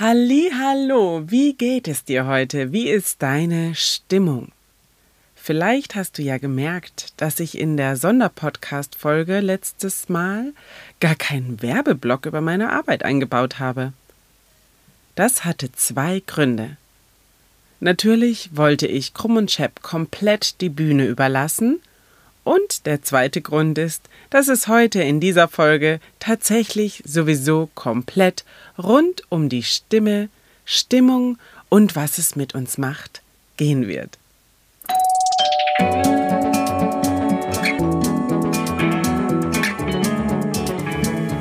Halli, 0.00 0.50
hallo, 0.58 1.24
wie 1.26 1.52
geht 1.52 1.86
es 1.86 2.04
dir 2.04 2.24
heute? 2.24 2.72
Wie 2.72 2.88
ist 2.88 3.20
deine 3.20 3.74
Stimmung? 3.74 4.50
Vielleicht 5.34 5.94
hast 5.94 6.16
du 6.16 6.22
ja 6.22 6.38
gemerkt, 6.38 7.12
dass 7.18 7.38
ich 7.38 7.58
in 7.58 7.76
der 7.76 7.98
Sonderpodcast-Folge 7.98 9.40
letztes 9.40 10.08
Mal 10.08 10.54
gar 11.00 11.16
keinen 11.16 11.60
Werbeblock 11.60 12.24
über 12.24 12.40
meine 12.40 12.72
Arbeit 12.72 13.04
eingebaut 13.04 13.58
habe. 13.58 13.92
Das 15.16 15.44
hatte 15.44 15.70
zwei 15.72 16.22
Gründe. 16.26 16.78
Natürlich 17.80 18.56
wollte 18.56 18.86
ich 18.86 19.12
Krumm 19.12 19.36
und 19.36 19.50
Schepp 19.50 19.82
komplett 19.82 20.62
die 20.62 20.70
Bühne 20.70 21.04
überlassen 21.04 21.78
und 22.42 22.86
der 22.86 23.02
zweite 23.02 23.42
Grund 23.42 23.76
ist, 23.76 24.08
dass 24.30 24.48
es 24.48 24.66
heute 24.66 25.02
in 25.02 25.20
dieser 25.20 25.46
Folge 25.46 26.00
tatsächlich 26.20 27.02
sowieso 27.04 27.68
komplett 27.74 28.44
rund 28.82 29.22
um 29.28 29.48
die 29.48 29.62
Stimme, 29.62 30.28
Stimmung 30.64 31.38
und 31.68 31.96
was 31.96 32.18
es 32.18 32.36
mit 32.36 32.54
uns 32.54 32.78
macht 32.78 33.22
gehen 33.56 33.86
wird. 33.88 34.18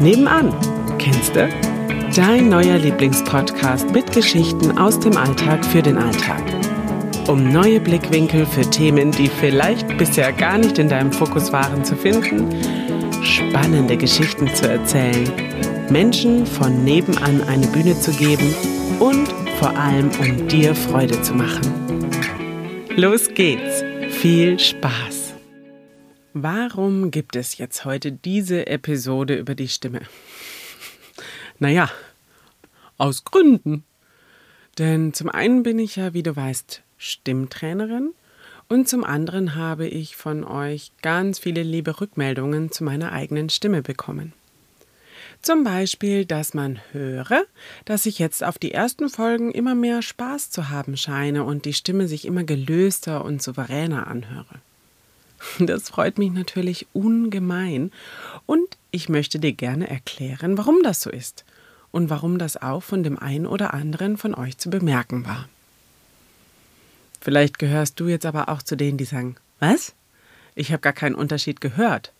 Nebenan, 0.01 0.53
kennst 0.97 1.35
du? 1.35 1.49
Dein 2.15 2.49
neuer 2.49 2.77
Lieblingspodcast 2.77 3.91
mit 3.91 4.11
Geschichten 4.11 4.77
aus 4.77 4.99
dem 4.99 5.15
Alltag 5.15 5.63
für 5.65 5.81
den 5.81 5.97
Alltag 5.97 6.43
um 7.29 7.51
neue 7.51 7.79
Blickwinkel 7.79 8.43
für 8.47 8.67
Themen, 8.67 9.11
die 9.11 9.27
vielleicht 9.27 9.87
bisher 9.99 10.33
gar 10.33 10.57
nicht 10.57 10.79
in 10.79 10.89
deinem 10.89 11.11
Fokus 11.11 11.53
waren, 11.53 11.85
zu 11.85 11.95
finden, 11.95 12.49
spannende 13.23 13.95
Geschichten 13.97 14.47
zu 14.55 14.67
erzählen, 14.67 15.31
Menschen 15.91 16.45
von 16.45 16.83
nebenan 16.83 17.41
eine 17.41 17.65
Bühne 17.67 17.99
zu 17.99 18.11
geben 18.11 18.53
und 18.99 19.27
vor 19.59 19.75
allem 19.75 20.09
um 20.19 20.47
dir 20.47 20.75
Freude 20.75 21.21
zu 21.21 21.33
machen. 21.33 21.61
Los 22.95 23.29
geht's! 23.33 23.83
Viel 24.09 24.59
Spaß! 24.59 25.33
Warum 26.33 27.09
gibt 27.09 27.35
es 27.35 27.57
jetzt 27.57 27.85
heute 27.85 28.11
diese 28.11 28.67
Episode 28.67 29.35
über 29.35 29.55
die 29.55 29.67
Stimme? 29.67 30.01
Naja, 31.61 31.89
aus 32.97 33.25
Gründen. 33.25 33.83
Denn 34.77 35.13
zum 35.13 35.27
einen 35.27 35.63
bin 35.63 35.77
ich 35.77 35.97
ja, 35.97 36.13
wie 36.13 36.23
du 36.23 36.33
weißt, 36.33 36.83
Stimmtrainerin 36.97 38.13
und 38.69 38.87
zum 38.87 39.03
anderen 39.03 39.55
habe 39.55 39.87
ich 39.87 40.15
von 40.15 40.45
euch 40.45 40.91
ganz 41.01 41.39
viele 41.39 41.63
liebe 41.63 41.99
Rückmeldungen 41.99 42.71
zu 42.71 42.85
meiner 42.85 43.11
eigenen 43.11 43.49
Stimme 43.49 43.81
bekommen. 43.81 44.33
Zum 45.41 45.63
Beispiel, 45.63 46.25
dass 46.25 46.53
man 46.53 46.79
höre, 46.91 47.45
dass 47.85 48.05
ich 48.05 48.19
jetzt 48.19 48.43
auf 48.43 48.57
die 48.57 48.73
ersten 48.73 49.09
Folgen 49.09 49.51
immer 49.51 49.73
mehr 49.73 50.01
Spaß 50.01 50.49
zu 50.49 50.69
haben 50.69 50.97
scheine 50.97 51.45
und 51.45 51.65
die 51.65 51.73
Stimme 51.73 52.07
sich 52.07 52.25
immer 52.25 52.43
gelöster 52.43 53.23
und 53.23 53.41
souveräner 53.41 54.07
anhöre. 54.07 54.59
Das 55.59 55.89
freut 55.89 56.17
mich 56.17 56.31
natürlich 56.31 56.87
ungemein 56.91 57.91
und 58.45 58.67
ich 58.91 59.07
möchte 59.07 59.39
dir 59.39 59.53
gerne 59.53 59.89
erklären, 59.89 60.57
warum 60.57 60.83
das 60.83 61.01
so 61.01 61.09
ist 61.09 61.45
und 61.91 62.09
warum 62.09 62.37
das 62.39 62.57
auch 62.61 62.83
von 62.83 63.03
dem 63.03 63.17
einen 63.17 63.45
oder 63.45 63.73
anderen 63.73 64.17
von 64.17 64.35
euch 64.35 64.57
zu 64.57 64.69
bemerken 64.69 65.25
war. 65.25 65.47
Vielleicht 67.21 67.59
gehörst 67.59 67.99
du 68.01 68.07
jetzt 68.07 68.25
aber 68.25 68.49
auch 68.49 68.61
zu 68.61 68.75
denen, 68.75 68.97
die 68.97 69.05
sagen, 69.05 69.35
was? 69.59 69.93
Ich 70.55 70.71
habe 70.71 70.81
gar 70.81 70.93
keinen 70.93 71.15
Unterschied 71.15 71.61
gehört. 71.61 72.11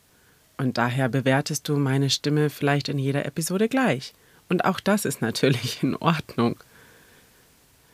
Und 0.59 0.77
daher 0.77 1.07
bewertest 1.07 1.69
du 1.69 1.77
meine 1.77 2.09
Stimme 2.09 2.49
vielleicht 2.49 2.89
in 2.89 2.99
jeder 2.99 3.25
Episode 3.25 3.69
gleich. 3.69 4.13
Und 4.49 4.65
auch 4.65 4.81
das 4.81 5.05
ist 5.05 5.21
natürlich 5.21 5.81
in 5.81 5.95
Ordnung. 5.95 6.57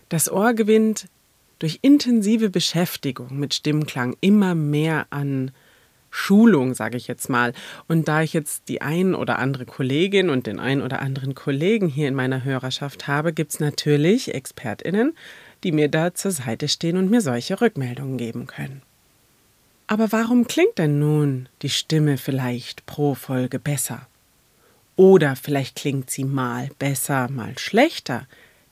Das 0.09 0.31
Ohr 0.31 0.55
gewinnt 0.55 1.07
durch 1.59 1.79
intensive 1.83 2.49
Beschäftigung 2.49 3.37
mit 3.39 3.53
Stimmklang 3.53 4.17
immer 4.19 4.55
mehr 4.55 5.05
an 5.11 5.51
Schulung, 6.09 6.73
sage 6.73 6.97
ich 6.97 7.07
jetzt 7.07 7.29
mal. 7.29 7.53
Und 7.87 8.07
da 8.07 8.23
ich 8.23 8.33
jetzt 8.33 8.67
die 8.67 8.81
ein 8.81 9.13
oder 9.13 9.37
andere 9.37 9.65
Kollegin 9.65 10.31
und 10.31 10.47
den 10.47 10.59
ein 10.59 10.81
oder 10.81 11.01
anderen 11.01 11.35
Kollegen 11.35 11.87
hier 11.87 12.07
in 12.07 12.15
meiner 12.15 12.43
Hörerschaft 12.43 13.07
habe, 13.07 13.31
gibt 13.31 13.51
es 13.51 13.59
natürlich 13.59 14.33
ExpertInnen, 14.33 15.15
die 15.63 15.71
mir 15.71 15.87
da 15.87 16.15
zur 16.15 16.31
Seite 16.31 16.67
stehen 16.67 16.97
und 16.97 17.11
mir 17.11 17.21
solche 17.21 17.61
Rückmeldungen 17.61 18.17
geben 18.17 18.47
können. 18.47 18.81
Aber 19.87 20.11
warum 20.11 20.47
klingt 20.47 20.77
denn 20.77 20.99
nun 20.99 21.47
die 21.61 21.69
Stimme 21.69 22.17
vielleicht 22.17 22.85
pro 22.85 23.13
Folge 23.13 23.59
besser? 23.59 24.07
Oder 24.95 25.35
vielleicht 25.35 25.75
klingt 25.75 26.09
sie 26.09 26.23
mal 26.23 26.69
besser, 26.79 27.29
mal 27.29 27.57
schlechter, 27.59 28.27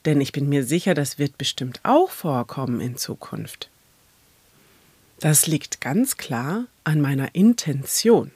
denn 0.06 0.22
ich 0.22 0.32
bin 0.32 0.50
mir 0.50 0.64
sicher, 0.64 0.94
das 0.94 1.20
wird 1.20 1.38
bestimmt 1.38 1.80
auch 1.84 2.10
vorkommen 2.10 2.82
in 2.82 2.98
Zukunft. 2.98 3.70
Das 5.20 5.48
liegt 5.48 5.82
ganz 5.82 6.18
klar 6.18 6.66
an 6.84 7.00
meiner 7.00 7.36
Intention. 7.36 8.32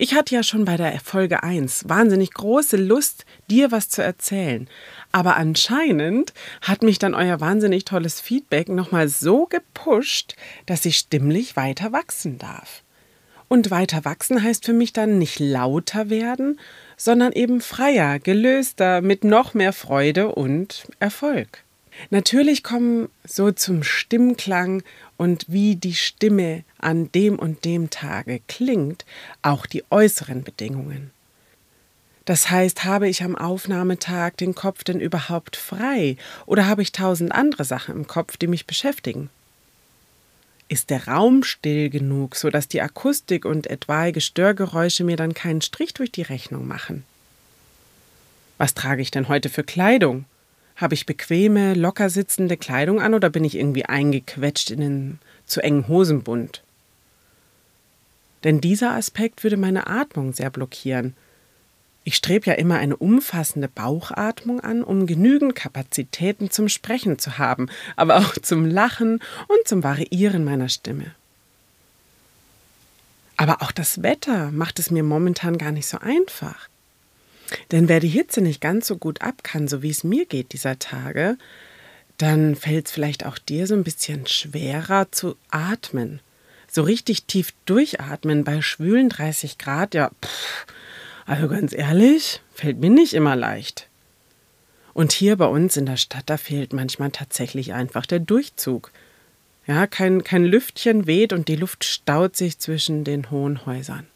Ich 0.00 0.14
hatte 0.14 0.32
ja 0.36 0.44
schon 0.44 0.64
bei 0.64 0.76
der 0.76 1.00
Folge 1.00 1.42
1 1.42 1.88
wahnsinnig 1.88 2.32
große 2.32 2.76
Lust, 2.76 3.26
dir 3.50 3.72
was 3.72 3.88
zu 3.88 4.00
erzählen. 4.00 4.68
Aber 5.10 5.36
anscheinend 5.36 6.32
hat 6.62 6.84
mich 6.84 7.00
dann 7.00 7.16
euer 7.16 7.40
wahnsinnig 7.40 7.84
tolles 7.84 8.20
Feedback 8.20 8.68
nochmal 8.68 9.08
so 9.08 9.46
gepusht, 9.46 10.36
dass 10.66 10.84
ich 10.84 10.98
stimmlich 10.98 11.56
weiter 11.56 11.90
wachsen 11.90 12.38
darf. 12.38 12.84
Und 13.48 13.72
weiter 13.72 14.04
wachsen 14.04 14.40
heißt 14.40 14.64
für 14.64 14.72
mich 14.72 14.92
dann 14.92 15.18
nicht 15.18 15.40
lauter 15.40 16.10
werden, 16.10 16.60
sondern 16.96 17.32
eben 17.32 17.60
freier, 17.60 18.20
gelöster, 18.20 19.00
mit 19.00 19.24
noch 19.24 19.52
mehr 19.52 19.72
Freude 19.72 20.32
und 20.32 20.86
Erfolg. 21.00 21.64
Natürlich 22.10 22.62
kommen 22.62 23.08
so 23.24 23.50
zum 23.50 23.82
Stimmklang 23.82 24.82
und 25.16 25.44
wie 25.48 25.76
die 25.76 25.94
Stimme 25.94 26.64
an 26.78 27.10
dem 27.12 27.38
und 27.38 27.64
dem 27.64 27.90
Tage 27.90 28.40
klingt, 28.46 29.04
auch 29.42 29.66
die 29.66 29.84
äußeren 29.90 30.44
Bedingungen. 30.44 31.10
Das 32.24 32.50
heißt, 32.50 32.84
habe 32.84 33.08
ich 33.08 33.22
am 33.22 33.36
Aufnahmetag 33.36 34.36
den 34.36 34.54
Kopf 34.54 34.84
denn 34.84 35.00
überhaupt 35.00 35.56
frei 35.56 36.16
oder 36.44 36.66
habe 36.66 36.82
ich 36.82 36.92
tausend 36.92 37.32
andere 37.32 37.64
Sachen 37.64 37.94
im 37.96 38.06
Kopf, 38.06 38.36
die 38.36 38.48
mich 38.48 38.66
beschäftigen? 38.66 39.30
Ist 40.68 40.90
der 40.90 41.08
Raum 41.08 41.42
still 41.42 41.88
genug, 41.88 42.36
sodass 42.36 42.68
die 42.68 42.82
Akustik 42.82 43.46
und 43.46 43.66
etwaige 43.68 44.20
Störgeräusche 44.20 45.04
mir 45.04 45.16
dann 45.16 45.32
keinen 45.32 45.62
Strich 45.62 45.94
durch 45.94 46.12
die 46.12 46.22
Rechnung 46.22 46.68
machen? 46.68 47.04
Was 48.58 48.74
trage 48.74 49.00
ich 49.00 49.10
denn 49.10 49.28
heute 49.28 49.48
für 49.48 49.64
Kleidung? 49.64 50.26
Habe 50.78 50.94
ich 50.94 51.06
bequeme, 51.06 51.74
locker 51.74 52.08
sitzende 52.08 52.56
Kleidung 52.56 53.00
an 53.00 53.12
oder 53.12 53.30
bin 53.30 53.44
ich 53.44 53.56
irgendwie 53.56 53.84
eingequetscht 53.84 54.70
in 54.70 54.80
den 54.80 55.18
zu 55.44 55.60
engen 55.60 55.88
Hosenbund? 55.88 56.62
Denn 58.44 58.60
dieser 58.60 58.92
Aspekt 58.92 59.42
würde 59.42 59.56
meine 59.56 59.88
Atmung 59.88 60.32
sehr 60.32 60.50
blockieren. 60.50 61.16
Ich 62.04 62.14
strebe 62.14 62.46
ja 62.46 62.52
immer 62.52 62.78
eine 62.78 62.96
umfassende 62.96 63.66
Bauchatmung 63.66 64.60
an, 64.60 64.84
um 64.84 65.08
genügend 65.08 65.56
Kapazitäten 65.56 66.48
zum 66.48 66.68
Sprechen 66.68 67.18
zu 67.18 67.38
haben, 67.38 67.68
aber 67.96 68.18
auch 68.18 68.34
zum 68.40 68.64
Lachen 68.64 69.20
und 69.48 69.66
zum 69.66 69.82
Variieren 69.82 70.44
meiner 70.44 70.68
Stimme. 70.68 71.12
Aber 73.36 73.62
auch 73.62 73.72
das 73.72 74.04
Wetter 74.04 74.52
macht 74.52 74.78
es 74.78 74.92
mir 74.92 75.02
momentan 75.02 75.58
gar 75.58 75.72
nicht 75.72 75.88
so 75.88 75.98
einfach. 75.98 76.68
Denn 77.70 77.88
wer 77.88 78.00
die 78.00 78.08
Hitze 78.08 78.40
nicht 78.40 78.60
ganz 78.60 78.86
so 78.86 78.96
gut 78.96 79.22
ab 79.22 79.42
kann, 79.42 79.68
so 79.68 79.82
wie 79.82 79.90
es 79.90 80.04
mir 80.04 80.26
geht 80.26 80.52
dieser 80.52 80.78
Tage, 80.78 81.36
dann 82.18 82.56
fällt 82.56 82.86
es 82.86 82.92
vielleicht 82.92 83.24
auch 83.24 83.38
dir 83.38 83.66
so 83.66 83.74
ein 83.74 83.84
bisschen 83.84 84.26
schwerer 84.26 85.10
zu 85.12 85.36
atmen. 85.50 86.20
So 86.70 86.82
richtig 86.82 87.24
tief 87.24 87.54
durchatmen 87.64 88.44
bei 88.44 88.60
schwülen 88.60 89.08
30 89.08 89.56
Grad, 89.56 89.94
ja, 89.94 90.10
pff, 90.22 90.66
also 91.24 91.48
ganz 91.48 91.72
ehrlich, 91.72 92.40
fällt 92.52 92.78
mir 92.80 92.90
nicht 92.90 93.14
immer 93.14 93.36
leicht. 93.36 93.88
Und 94.94 95.12
hier 95.12 95.36
bei 95.36 95.46
uns 95.46 95.76
in 95.76 95.86
der 95.86 95.96
Stadt, 95.96 96.24
da 96.26 96.36
fehlt 96.36 96.72
manchmal 96.72 97.10
tatsächlich 97.10 97.72
einfach 97.72 98.04
der 98.04 98.18
Durchzug. 98.18 98.90
Ja, 99.66 99.86
kein, 99.86 100.24
kein 100.24 100.44
Lüftchen 100.44 101.06
weht 101.06 101.32
und 101.32 101.48
die 101.48 101.56
Luft 101.56 101.84
staut 101.84 102.34
sich 102.34 102.58
zwischen 102.58 103.04
den 103.04 103.30
hohen 103.30 103.64
Häusern. 103.64 104.06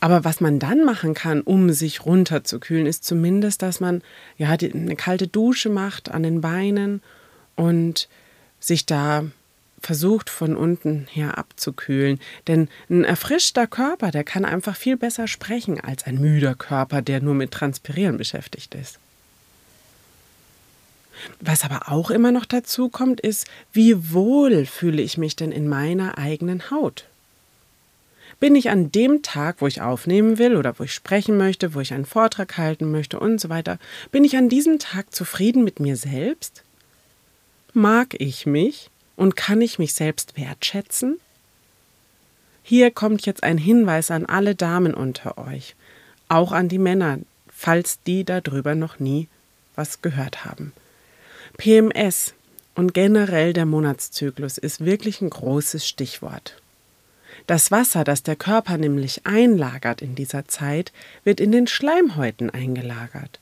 Aber 0.00 0.24
was 0.24 0.40
man 0.40 0.58
dann 0.58 0.84
machen 0.84 1.14
kann, 1.14 1.40
um 1.40 1.72
sich 1.72 2.04
runterzukühlen, 2.04 2.86
ist 2.86 3.04
zumindest, 3.04 3.62
dass 3.62 3.80
man 3.80 4.02
ja 4.36 4.48
eine 4.50 4.96
kalte 4.96 5.26
Dusche 5.26 5.70
macht 5.70 6.10
an 6.10 6.22
den 6.22 6.40
Beinen 6.40 7.02
und 7.54 8.08
sich 8.60 8.84
da 8.86 9.24
versucht 9.80 10.30
von 10.30 10.56
unten 10.56 11.06
her 11.10 11.38
abzukühlen. 11.38 12.20
Denn 12.46 12.68
ein 12.90 13.04
erfrischter 13.04 13.66
Körper, 13.66 14.10
der 14.10 14.24
kann 14.24 14.44
einfach 14.44 14.76
viel 14.76 14.96
besser 14.96 15.28
sprechen 15.28 15.80
als 15.80 16.04
ein 16.04 16.20
müder 16.20 16.54
Körper, 16.54 17.02
der 17.02 17.20
nur 17.20 17.34
mit 17.34 17.52
Transpirieren 17.52 18.16
beschäftigt 18.16 18.74
ist. 18.74 18.98
Was 21.40 21.64
aber 21.64 21.90
auch 21.90 22.10
immer 22.10 22.32
noch 22.32 22.44
dazu 22.44 22.88
kommt, 22.88 23.20
ist, 23.20 23.46
wie 23.72 24.12
wohl 24.12 24.66
fühle 24.66 25.00
ich 25.00 25.16
mich 25.16 25.36
denn 25.36 25.52
in 25.52 25.68
meiner 25.68 26.18
eigenen 26.18 26.70
Haut? 26.70 27.06
Bin 28.38 28.54
ich 28.54 28.68
an 28.68 28.92
dem 28.92 29.22
Tag, 29.22 29.56
wo 29.60 29.66
ich 29.66 29.80
aufnehmen 29.80 30.38
will 30.38 30.56
oder 30.56 30.78
wo 30.78 30.84
ich 30.84 30.92
sprechen 30.92 31.38
möchte, 31.38 31.74
wo 31.74 31.80
ich 31.80 31.94
einen 31.94 32.04
Vortrag 32.04 32.58
halten 32.58 32.90
möchte 32.90 33.18
und 33.18 33.40
so 33.40 33.48
weiter, 33.48 33.78
bin 34.10 34.24
ich 34.24 34.36
an 34.36 34.50
diesem 34.50 34.78
Tag 34.78 35.14
zufrieden 35.14 35.64
mit 35.64 35.80
mir 35.80 35.96
selbst? 35.96 36.62
Mag 37.72 38.14
ich 38.20 38.44
mich 38.44 38.90
und 39.16 39.36
kann 39.36 39.62
ich 39.62 39.78
mich 39.78 39.94
selbst 39.94 40.36
wertschätzen? 40.36 41.18
Hier 42.62 42.90
kommt 42.90 43.24
jetzt 43.24 43.42
ein 43.42 43.58
Hinweis 43.58 44.10
an 44.10 44.26
alle 44.26 44.54
Damen 44.54 44.92
unter 44.92 45.38
euch, 45.38 45.74
auch 46.28 46.52
an 46.52 46.68
die 46.68 46.78
Männer, 46.78 47.18
falls 47.48 48.02
die 48.02 48.24
darüber 48.24 48.74
noch 48.74 48.98
nie 48.98 49.28
was 49.76 50.02
gehört 50.02 50.44
haben. 50.44 50.72
PMS 51.56 52.34
und 52.74 52.92
generell 52.92 53.52
der 53.54 53.66
Monatszyklus 53.66 54.58
ist 54.58 54.84
wirklich 54.84 55.22
ein 55.22 55.30
großes 55.30 55.86
Stichwort. 55.86 56.60
Das 57.46 57.70
Wasser, 57.70 58.02
das 58.02 58.22
der 58.22 58.36
Körper 58.36 58.76
nämlich 58.76 59.24
einlagert 59.24 60.02
in 60.02 60.14
dieser 60.14 60.46
Zeit, 60.46 60.92
wird 61.22 61.40
in 61.40 61.52
den 61.52 61.66
Schleimhäuten 61.66 62.50
eingelagert. 62.50 63.40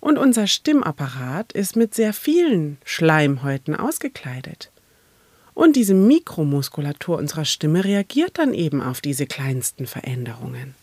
Und 0.00 0.18
unser 0.18 0.46
Stimmapparat 0.46 1.52
ist 1.52 1.76
mit 1.76 1.94
sehr 1.94 2.12
vielen 2.12 2.78
Schleimhäuten 2.84 3.74
ausgekleidet. 3.76 4.70
Und 5.54 5.76
diese 5.76 5.94
Mikromuskulatur 5.94 7.18
unserer 7.18 7.44
Stimme 7.44 7.84
reagiert 7.84 8.38
dann 8.38 8.54
eben 8.54 8.82
auf 8.82 9.00
diese 9.00 9.26
kleinsten 9.26 9.86
Veränderungen. 9.86 10.74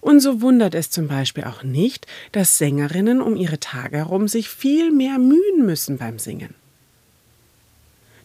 Und 0.00 0.20
so 0.20 0.40
wundert 0.40 0.74
es 0.74 0.90
zum 0.90 1.08
Beispiel 1.08 1.44
auch 1.44 1.62
nicht, 1.62 2.06
dass 2.32 2.58
Sängerinnen 2.58 3.20
um 3.20 3.36
ihre 3.36 3.58
Tage 3.58 3.96
herum 3.96 4.28
sich 4.28 4.48
viel 4.48 4.92
mehr 4.92 5.18
mühen 5.18 5.64
müssen 5.64 5.98
beim 5.98 6.18
Singen. 6.18 6.54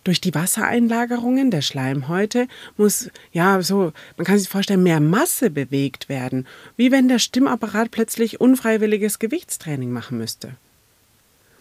Durch 0.04 0.20
die 0.20 0.34
Wassereinlagerungen 0.34 1.52
der 1.52 1.62
Schleimhäute 1.62 2.48
muss, 2.76 3.10
ja, 3.32 3.62
so, 3.62 3.94
man 4.18 4.26
kann 4.26 4.40
sich 4.40 4.50
vorstellen, 4.50 4.82
mehr 4.82 5.00
Masse 5.00 5.52
bewegt 5.52 6.10
werden, 6.10 6.48
wie 6.76 6.92
wenn 6.92 7.08
der 7.08 7.20
Stimmapparat 7.20 7.92
plötzlich 7.92 8.42
unfreiwilliges 8.42 9.20
Gewichtstraining 9.20 9.92
machen 9.92 10.18
müsste. 10.18 10.56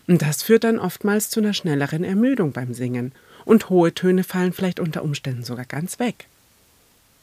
Und 0.06 0.22
das 0.22 0.42
führt 0.42 0.64
dann 0.64 0.78
oftmals 0.78 1.30
zu 1.30 1.40
einer 1.40 1.52
schnelleren 1.52 2.02
Ermüdung 2.02 2.52
beim 2.52 2.72
Singen. 2.74 3.12
Und 3.44 3.68
hohe 3.68 3.94
Töne 3.94 4.24
fallen 4.24 4.52
vielleicht 4.52 4.80
unter 4.80 5.02
Umständen 5.02 5.44
sogar 5.44 5.66
ganz 5.66 5.98
weg. 5.98 6.26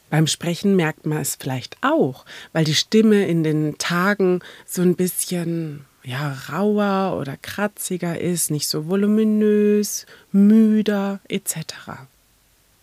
Beim 0.09 0.27
Sprechen 0.27 0.75
merkt 0.75 1.05
man 1.05 1.17
es 1.17 1.35
vielleicht 1.35 1.77
auch, 1.81 2.25
weil 2.53 2.63
die 2.63 2.75
Stimme 2.75 3.27
in 3.27 3.43
den 3.43 3.77
Tagen 3.77 4.39
so 4.65 4.81
ein 4.81 4.95
bisschen 4.95 5.85
ja, 6.07 6.37
rauer 6.49 7.19
oder 7.19 7.35
kratziger 7.35 8.19
ist, 8.19 8.49
nicht 8.49 8.69
so 8.69 8.87
voluminös, 8.87 10.05
müder 10.31 11.19
etc. 11.27 11.57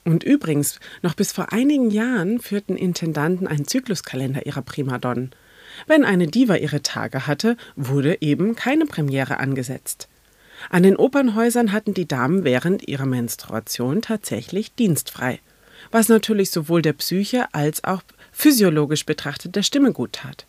Und 0.05 0.23
übrigens, 0.23 0.79
noch 1.01 1.15
bis 1.15 1.33
vor 1.33 1.51
einigen 1.51 1.91
Jahren 1.91 2.39
führten 2.39 2.77
Intendanten 2.77 3.47
einen 3.47 3.67
Zykluskalender 3.67 4.45
ihrer 4.45 4.61
Primadonnen. 4.61 5.33
Wenn 5.87 6.05
eine 6.05 6.27
Diva 6.27 6.57
ihre 6.57 6.83
Tage 6.83 7.27
hatte, 7.27 7.57
wurde 7.77 8.19
eben 8.21 8.57
keine 8.57 8.85
Premiere 8.85 9.41
angesetzt. 9.41 10.07
An 10.69 10.83
den 10.83 10.97
Opernhäusern 10.97 11.73
hatten 11.73 11.95
die 11.95 12.07
Damen 12.07 12.45
während 12.45 12.87
ihrer 12.87 13.07
Menstruation 13.07 14.03
tatsächlich 14.03 14.75
dienstfrei, 14.75 15.41
was 15.91 16.11
natürlich 16.11 16.51
sowohl 16.51 16.83
der 16.83 16.93
Psyche 16.93 17.47
als 17.55 17.85
auch 17.85 18.03
physiologisch 18.33 19.07
betrachtet 19.07 19.57
der 19.57 19.63
Stimme 19.63 19.93
gut 19.93 20.13
tat. 20.13 20.45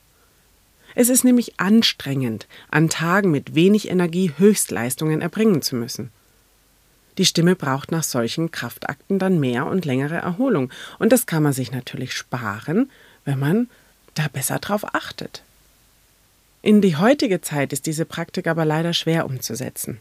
Es 0.95 1.09
ist 1.09 1.23
nämlich 1.25 1.59
anstrengend, 1.59 2.47
an 2.71 2.89
Tagen 2.89 3.29
mit 3.29 3.53
wenig 3.53 3.89
Energie 3.89 4.31
Höchstleistungen 4.37 5.21
erbringen 5.21 5.61
zu 5.61 5.75
müssen. 5.75 6.09
Die 7.17 7.25
Stimme 7.25 7.55
braucht 7.55 7.91
nach 7.91 8.03
solchen 8.03 8.51
Kraftakten 8.51 9.19
dann 9.19 9.39
mehr 9.39 9.65
und 9.65 9.85
längere 9.85 10.15
Erholung, 10.15 10.71
und 10.99 11.11
das 11.11 11.25
kann 11.25 11.43
man 11.43 11.53
sich 11.53 11.71
natürlich 11.71 12.13
sparen, 12.13 12.89
wenn 13.25 13.39
man 13.39 13.69
da 14.15 14.27
besser 14.31 14.59
drauf 14.59 14.95
achtet. 14.95 15.43
In 16.61 16.81
die 16.81 16.95
heutige 16.95 17.41
Zeit 17.41 17.73
ist 17.73 17.85
diese 17.85 18.05
Praktik 18.05 18.47
aber 18.47 18.65
leider 18.65 18.93
schwer 18.93 19.25
umzusetzen. 19.25 19.99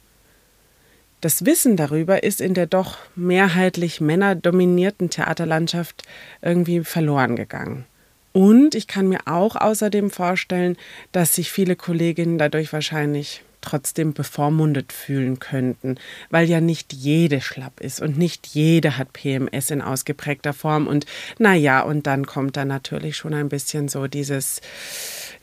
Das 1.20 1.44
Wissen 1.44 1.76
darüber 1.76 2.23
ist 2.23 2.40
in 2.40 2.55
der 2.55 2.67
doch 2.67 2.99
mehrheitlich 3.17 4.00
männerdominierten 4.00 5.11
Theaterlandschaft 5.11 6.02
irgendwie 6.43 6.85
verloren 6.85 7.37
gegangen. 7.37 7.87
Und 8.34 8.75
ich 8.75 8.88
kann 8.88 9.08
mir 9.08 9.20
auch 9.26 9.54
außerdem 9.54 10.10
vorstellen, 10.10 10.76
dass 11.12 11.36
sich 11.36 11.52
viele 11.52 11.76
Kolleginnen 11.76 12.36
dadurch 12.36 12.72
wahrscheinlich 12.72 13.44
trotzdem 13.60 14.12
bevormundet 14.12 14.92
fühlen 14.92 15.38
könnten, 15.38 15.98
weil 16.31 16.48
ja 16.50 16.60
nicht 16.60 16.92
jede 16.92 17.40
schlapp 17.40 17.81
ist 17.81 18.02
und 18.02 18.19
nicht 18.19 18.48
jede 18.48 18.98
hat 18.98 19.12
PMS 19.12 19.70
in 19.70 19.81
ausgeprägter 19.81 20.52
Form. 20.52 20.88
Und 20.88 21.06
naja, 21.38 21.82
und 21.82 22.08
dann 22.08 22.26
kommt 22.26 22.56
da 22.56 22.64
natürlich 22.64 23.16
schon 23.16 23.34
ein 23.34 23.48
bisschen 23.48 23.86
so 23.86 24.08
dieses, 24.08 24.60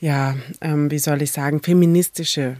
ja, 0.01 0.35
ähm, 0.59 0.91
wie 0.91 0.99
soll 0.99 1.21
ich 1.21 1.31
sagen, 1.31 1.63
feministische 1.63 2.57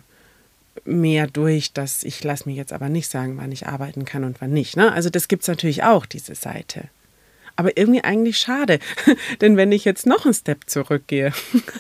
mehr 0.86 1.28
durch, 1.28 1.74
dass 1.74 2.04
ich 2.04 2.24
lasse 2.24 2.48
mir 2.48 2.56
jetzt 2.56 2.72
aber 2.72 2.88
nicht 2.88 3.12
sagen, 3.12 3.36
wann 3.36 3.52
ich 3.52 3.68
arbeiten 3.68 4.06
kann 4.06 4.24
und 4.24 4.40
wann 4.40 4.52
nicht. 4.52 4.78
Ne? 4.78 4.94
Also 4.94 5.10
das 5.10 5.28
gibt 5.28 5.42
es 5.42 5.50
natürlich 5.50 5.84
auch, 5.84 6.06
diese 6.06 6.36
Seite. 6.36 6.86
Aber 7.62 7.78
irgendwie 7.78 8.04
eigentlich 8.04 8.40
schade. 8.40 8.80
Denn 9.42 9.56
wenn 9.56 9.72
ich 9.72 9.86
jetzt 9.86 10.08
noch 10.08 10.26
einen 10.26 10.34
Step 10.34 10.64
zurückgehe, 10.66 11.32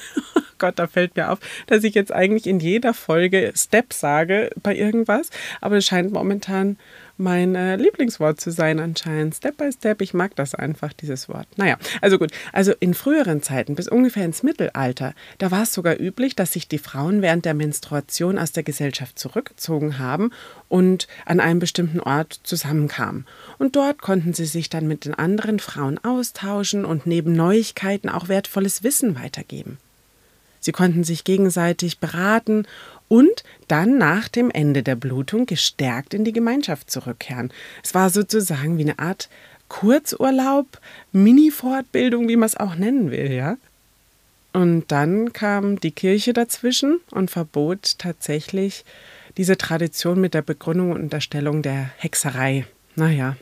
Gott, 0.60 0.78
da 0.78 0.86
fällt 0.86 1.16
mir 1.16 1.32
auf, 1.32 1.40
dass 1.66 1.84
ich 1.84 1.96
jetzt 1.96 2.12
eigentlich 2.12 2.46
in 2.46 2.60
jeder 2.60 2.94
Folge 2.94 3.52
Step 3.56 3.94
sage 3.94 4.52
bei 4.62 4.76
irgendwas. 4.76 5.32
Aber 5.60 5.78
es 5.78 5.88
scheint 5.88 6.12
momentan 6.12 6.78
mein 7.22 7.56
äh, 7.56 7.78
Lieblingswort 7.78 8.42
zu 8.42 8.52
sein 8.52 8.80
anscheinend. 8.80 9.36
Step 9.36 9.58
by 9.58 9.72
Step, 9.72 10.02
ich 10.02 10.14
mag 10.14 10.36
das 10.36 10.56
einfach, 10.56 10.92
dieses 10.92 11.30
Wort. 11.30 11.48
Naja, 11.56 11.78
also 12.02 12.18
gut. 12.18 12.32
Also 12.52 12.74
in 12.80 12.94
früheren 12.94 13.42
Zeiten, 13.42 13.76
bis 13.76 13.88
ungefähr 13.88 14.26
ins 14.26 14.44
Mittelalter, 14.44 15.14
da 15.38 15.52
war 15.52 15.64
es 15.64 15.74
sogar 15.74 16.00
üblich, 16.00 16.36
dass 16.36 16.54
sich 16.54 16.68
die 16.68 16.80
Frauen 16.80 17.22
während 17.22 17.46
der 17.46 17.54
Menstruation 17.54 18.38
aus 18.38 18.52
der 18.52 18.64
Gesellschaft 18.64 19.18
zurückgezogen 19.18 20.00
haben 20.00 20.32
und 20.68 21.08
an 21.26 21.40
einem 21.40 21.60
bestimmten 21.60 22.00
Ort 22.00 22.42
zusammenkamen. 22.44 23.26
Und 23.58 23.76
dort 23.76 24.02
konnten 24.02 24.34
sie 24.34 24.46
sich 24.46 24.70
dann 24.70 24.88
mit 24.88 25.06
den 25.06 25.14
anderen 25.14 25.60
Frauen 25.60 25.98
austauschen 26.04 26.84
und 26.84 27.06
neben 27.06 27.34
Neuigkeiten 27.34 28.10
auch 28.10 28.28
wertvolles 28.28 28.84
Wissen 28.84 29.16
weitergeben. 29.16 29.78
Sie 30.62 30.72
konnten 30.72 31.04
sich 31.04 31.24
gegenseitig 31.24 32.00
beraten 32.00 32.68
und 33.12 33.44
dann 33.68 33.98
nach 33.98 34.30
dem 34.30 34.50
Ende 34.50 34.84
der 34.84 34.96
Blutung 34.96 35.46
gestärkt 35.46 36.14
in 36.14 36.24
die 36.24 36.32
Gemeinschaft 36.32 36.90
zurückkehren. 36.90 37.52
Es 37.84 37.94
war 37.94 38.10
sozusagen 38.10 38.78
wie 38.78 38.84
eine 38.84 39.00
Art 39.00 39.28
Kurzurlaub, 39.68 40.80
Mini-Fortbildung, 41.12 42.30
wie 42.30 42.38
man 42.38 42.46
es 42.46 42.56
auch 42.56 42.76
nennen 42.76 43.12
will, 43.12 43.34
ja. 43.34 43.58
Und 44.54 44.94
dann 44.94 45.34
kam 45.34 45.78
die 45.82 45.92
Kirche 45.92 46.32
dazwischen 46.32 47.02
und 47.12 47.30
verbot 47.30 47.96
tatsächlich 47.98 48.86
diese 49.36 49.58
Tradition 49.58 50.22
mit 50.22 50.34
der 50.34 50.42
Begründung 50.42 50.92
und 50.92 51.02
Unterstellung 51.02 51.62
der 51.62 51.92
Hexerei. 51.98 52.66
Naja, 52.96 53.36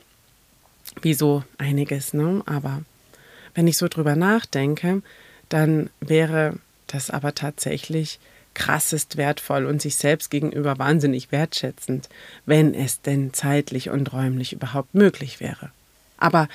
wie 1.00 1.14
so 1.14 1.44
einiges, 1.58 2.12
ne? 2.12 2.42
Aber 2.44 2.82
wenn 3.54 3.68
ich 3.68 3.76
so 3.76 3.86
drüber 3.86 4.16
nachdenke, 4.16 5.02
dann 5.48 5.90
wäre 6.00 6.58
das 6.88 7.08
aber 7.08 7.36
tatsächlich 7.36 8.18
krassest 8.54 9.16
wertvoll 9.16 9.66
und 9.66 9.80
sich 9.80 9.96
selbst 9.96 10.30
gegenüber 10.30 10.78
wahnsinnig 10.78 11.32
wertschätzend, 11.32 12.08
wenn 12.46 12.74
es 12.74 13.00
denn 13.00 13.32
zeitlich 13.32 13.90
und 13.90 14.12
räumlich 14.12 14.52
überhaupt 14.52 14.94
möglich 14.94 15.40
wäre. 15.40 15.70
Aber 16.16 16.48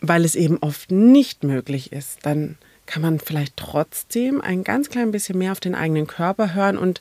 weil 0.00 0.24
es 0.24 0.34
eben 0.34 0.58
oft 0.58 0.90
nicht 0.90 1.44
möglich 1.44 1.92
ist, 1.92 2.20
dann 2.22 2.56
kann 2.86 3.02
man 3.02 3.18
vielleicht 3.18 3.56
trotzdem 3.56 4.40
ein 4.40 4.64
ganz 4.64 4.90
klein 4.90 5.10
bisschen 5.10 5.38
mehr 5.38 5.52
auf 5.52 5.60
den 5.60 5.74
eigenen 5.74 6.06
Körper 6.06 6.54
hören 6.54 6.76
und 6.76 7.00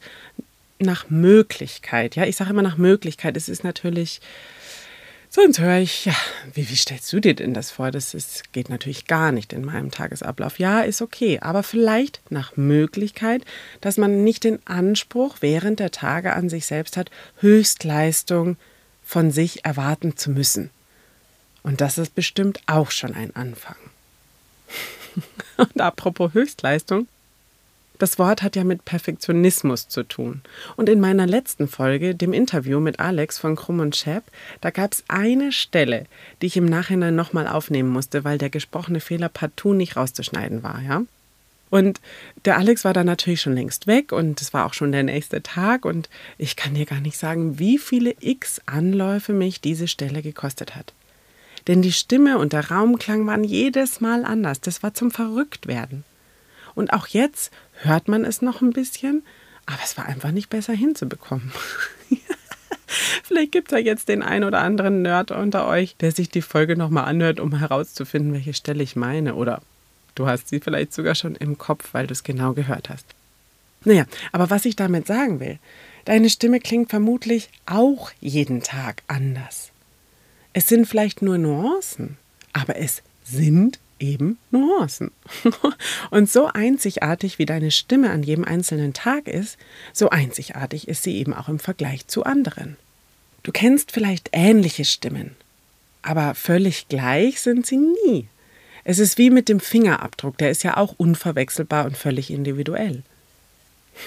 nach 0.80 1.10
Möglichkeit, 1.10 2.16
ja, 2.16 2.26
ich 2.26 2.36
sage 2.36 2.52
immer 2.52 2.62
nach 2.62 2.78
Möglichkeit, 2.78 3.38
es 3.38 3.50
ist 3.50 3.64
natürlich 3.64 4.22
Sonst 5.36 5.60
höre 5.60 5.80
ich, 5.80 6.06
ja, 6.06 6.16
wie, 6.54 6.70
wie 6.70 6.76
stellst 6.76 7.12
du 7.12 7.20
dir 7.20 7.34
denn 7.34 7.56
das 7.56 7.72
vor? 7.72 7.90
Das 7.90 8.14
ist, 8.14 8.54
geht 8.54 8.70
natürlich 8.70 9.08
gar 9.08 9.32
nicht 9.32 9.52
in 9.52 9.66
meinem 9.66 9.90
Tagesablauf. 9.90 10.60
Ja, 10.60 10.82
ist 10.82 11.02
okay, 11.02 11.40
aber 11.42 11.64
vielleicht 11.64 12.22
nach 12.30 12.56
Möglichkeit, 12.56 13.44
dass 13.82 13.98
man 13.98 14.24
nicht 14.24 14.44
den 14.44 14.60
Anspruch 14.68 15.38
während 15.40 15.80
der 15.80 15.90
Tage 15.90 16.34
an 16.34 16.50
sich 16.50 16.68
selbst 16.68 16.98
hat, 16.98 17.10
Höchstleistung 17.40 18.58
von 19.04 19.32
sich 19.32 19.66
erwarten 19.66 20.16
zu 20.18 20.30
müssen. 20.30 20.70
Und 21.64 21.82
das 21.82 21.98
ist 21.98 22.14
bestimmt 22.14 22.62
auch 22.68 22.92
schon 22.92 23.16
ein 23.16 23.36
Anfang. 23.36 23.78
Und 25.58 25.82
apropos 25.82 26.36
Höchstleistung, 26.36 27.08
das 28.04 28.20
Wort 28.20 28.44
hat 28.44 28.58
ja 28.58 28.66
mit 28.66 28.84
Perfektionismus 28.84 29.88
zu 29.88 30.04
tun. 30.04 30.42
Und 30.76 30.90
in 30.90 31.00
meiner 31.00 31.26
letzten 31.26 31.70
Folge, 31.70 32.16
dem 32.16 32.34
Interview 32.34 32.82
mit 32.82 33.00
Alex 33.00 33.40
von 33.40 33.56
Krumm 33.56 33.80
und 33.80 33.96
Schepp, 33.96 34.26
da 34.60 34.72
gab 34.72 34.92
es 34.92 35.06
eine 35.08 35.54
Stelle, 35.54 36.06
die 36.42 36.48
ich 36.48 36.58
im 36.58 36.66
Nachhinein 36.66 37.16
nochmal 37.16 37.48
aufnehmen 37.48 37.88
musste, 37.90 38.26
weil 38.26 38.38
der 38.38 38.50
gesprochene 38.50 39.00
Fehler 39.00 39.30
partout 39.30 39.74
nicht 39.74 39.96
rauszuschneiden 39.96 40.64
war, 40.64 40.82
ja. 40.82 41.04
Und 41.70 42.02
der 42.44 42.58
Alex 42.58 42.84
war 42.84 42.92
dann 42.92 43.06
natürlich 43.06 43.40
schon 43.40 43.56
längst 43.56 43.88
weg 43.88 44.12
und 44.12 44.42
es 44.42 44.54
war 44.54 44.66
auch 44.66 44.74
schon 44.74 44.92
der 44.92 45.04
nächste 45.04 45.42
Tag 45.42 45.86
und 45.86 46.10
ich 46.38 46.58
kann 46.58 46.76
dir 46.76 46.86
gar 46.86 47.00
nicht 47.00 47.18
sagen, 47.18 47.58
wie 47.58 47.78
viele 47.78 48.16
X 48.20 48.60
Anläufe 48.66 49.32
mich 49.32 49.62
diese 49.62 49.88
Stelle 49.88 50.22
gekostet 50.22 50.76
hat. 50.76 50.94
Denn 51.68 51.82
die 51.82 51.94
Stimme 51.94 52.38
und 52.38 52.52
der 52.52 52.70
Raumklang 52.70 53.26
waren 53.26 53.46
jedes 53.46 54.02
Mal 54.02 54.26
anders. 54.26 54.60
Das 54.60 54.84
war 54.84 54.94
zum 54.94 55.10
Verrücktwerden. 55.10 56.04
Und 56.76 56.92
auch 56.94 57.08
jetzt 57.08 57.52
hört 57.84 58.08
man 58.08 58.26
es 58.26 58.42
noch 58.42 58.62
ein 58.62 58.72
bisschen, 58.72 59.24
aber 59.66 59.80
es 59.84 59.98
war 59.98 60.06
einfach 60.06 60.32
nicht 60.32 60.50
besser 60.50 60.74
hinzubekommen. 60.74 61.52
Vielleicht 63.24 63.52
gibt 63.52 63.72
es 63.72 63.80
ja 63.80 63.84
jetzt 63.84 64.10
den 64.10 64.22
einen 64.22 64.44
oder 64.44 64.60
anderen 64.60 65.02
Nerd 65.02 65.32
unter 65.32 65.68
euch, 65.68 65.96
der 65.98 66.12
sich 66.12 66.30
die 66.30 66.42
Folge 66.42 66.76
nochmal 66.76 67.06
anhört, 67.06 67.40
um 67.40 67.58
herauszufinden, 67.58 68.34
welche 68.34 68.54
Stelle 68.54 68.84
ich 68.84 68.96
meine. 68.96 69.36
Oder 69.36 69.62
du 70.16 70.28
hast 70.28 70.50
sie 70.50 70.60
vielleicht 70.60 70.94
sogar 70.94 71.16
schon 71.16 71.36
im 71.36 71.58
Kopf, 71.58 71.94
weil 71.94 72.06
du 72.06 72.12
es 72.12 72.24
genau 72.24 72.54
gehört 72.54 72.90
hast. 72.90 73.06
Naja, 73.86 74.06
aber 74.32 74.50
was 74.50 74.66
ich 74.66 74.76
damit 74.76 75.08
sagen 75.08 75.40
will, 75.40 75.60
deine 76.06 76.30
Stimme 76.30 76.60
klingt 76.60 76.90
vermutlich 76.90 77.50
auch 77.66 78.12
jeden 78.20 78.62
Tag 78.62 79.04
anders. 79.08 79.72
Es 80.54 80.68
sind 80.68 80.86
vielleicht 80.86 81.22
nur 81.22 81.38
Nuancen, 81.38 82.18
aber 82.54 82.78
es 82.78 83.02
sind 83.24 83.80
eben 84.04 84.38
Nuancen. 84.52 85.12
Und 86.12 86.30
so 86.30 86.48
einzigartig 86.48 87.40
wie 87.40 87.46
deine 87.46 87.72
Stimme 87.72 88.12
an 88.12 88.22
jedem 88.22 88.44
einzelnen 88.44 88.94
Tag 88.94 89.28
ist, 89.28 89.58
so 89.94 90.10
einzigartig 90.10 90.88
ist 90.88 91.04
sie 91.04 91.18
eben 91.18 91.34
auch 91.34 91.48
im 91.48 91.60
Vergleich 91.60 92.08
zu 92.08 92.24
anderen. 92.24 92.76
Du 93.44 93.52
kennst 93.52 93.92
vielleicht 93.92 94.30
ähnliche 94.34 94.86
Stimmen, 94.86 95.36
aber 96.02 96.36
völlig 96.36 96.88
gleich 96.90 97.42
sind 97.42 97.66
sie 97.66 97.78
nie. 97.78 98.28
Es 98.84 99.00
ist 99.00 99.18
wie 99.18 99.30
mit 99.30 99.48
dem 99.48 99.62
Fingerabdruck, 99.62 100.38
der 100.38 100.52
ist 100.52 100.64
ja 100.64 100.76
auch 100.76 100.94
unverwechselbar 100.98 101.86
und 101.86 101.98
völlig 101.98 102.30
individuell. 102.30 103.04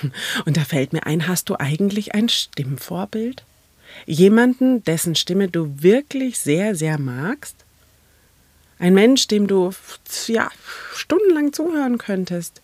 Und 0.45 0.57
da 0.57 0.65
fällt 0.65 0.93
mir 0.93 1.07
ein, 1.07 1.29
hast 1.29 1.49
du 1.49 1.61
eigentlich 1.61 2.13
ein 2.13 2.29
Stimmvorbild? 2.29 3.45
Jemanden, 4.05 4.83
dessen 4.83 5.15
Stimme 5.15 5.47
du 5.47 5.81
wirklich 5.81 6.41
sehr, 6.41 6.75
sehr 6.75 6.99
magst? 6.99 7.66
Ein 8.79 8.95
Mensch, 8.95 9.27
dem 9.27 9.47
du 9.47 9.71
ja, 10.27 10.51
stundenlang 10.95 11.53
zuhören 11.53 11.99
könntest. 11.99 12.61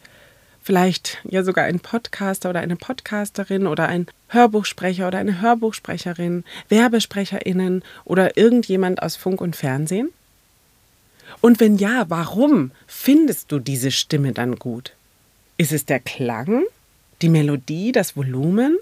Vielleicht 0.63 1.19
ja 1.25 1.43
sogar 1.43 1.65
ein 1.65 1.81
Podcaster 1.81 2.51
oder 2.51 2.61
eine 2.61 2.77
Podcasterin 2.77 3.67
oder 3.67 3.89
ein 3.89 4.07
Hörbuchsprecher 4.29 5.09
oder 5.09 5.19
eine 5.19 5.41
Hörbuchsprecherin, 5.41 6.45
Werbesprecherinnen 6.69 7.83
oder 8.05 8.37
irgendjemand 8.37 9.03
aus 9.03 9.17
Funk 9.17 9.41
und 9.41 9.57
Fernsehen? 9.57 10.11
Und 11.41 11.59
wenn 11.59 11.77
ja, 11.79 12.05
warum 12.09 12.71
findest 12.87 13.51
du 13.51 13.59
diese 13.59 13.91
Stimme 13.91 14.33
dann 14.33 14.57
gut? 14.57 14.93
Ist 15.57 15.73
es 15.73 15.87
der 15.87 15.99
Klang, 15.99 16.63
die 17.23 17.29
Melodie, 17.29 17.91
das 17.91 18.17
Volumen? 18.17 18.79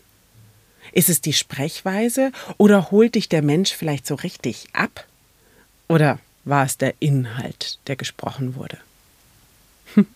Ist 0.92 1.08
es 1.08 1.20
die 1.20 1.32
Sprechweise 1.32 2.32
oder 2.58 2.90
holt 2.90 3.14
dich 3.14 3.28
der 3.28 3.42
Mensch 3.42 3.72
vielleicht 3.72 4.06
so 4.06 4.16
richtig 4.16 4.68
ab? 4.72 5.06
Oder 5.88 6.18
war 6.44 6.64
es 6.64 6.78
der 6.78 6.94
Inhalt, 7.00 7.78
der 7.86 7.96
gesprochen 7.96 8.54
wurde. 8.54 8.78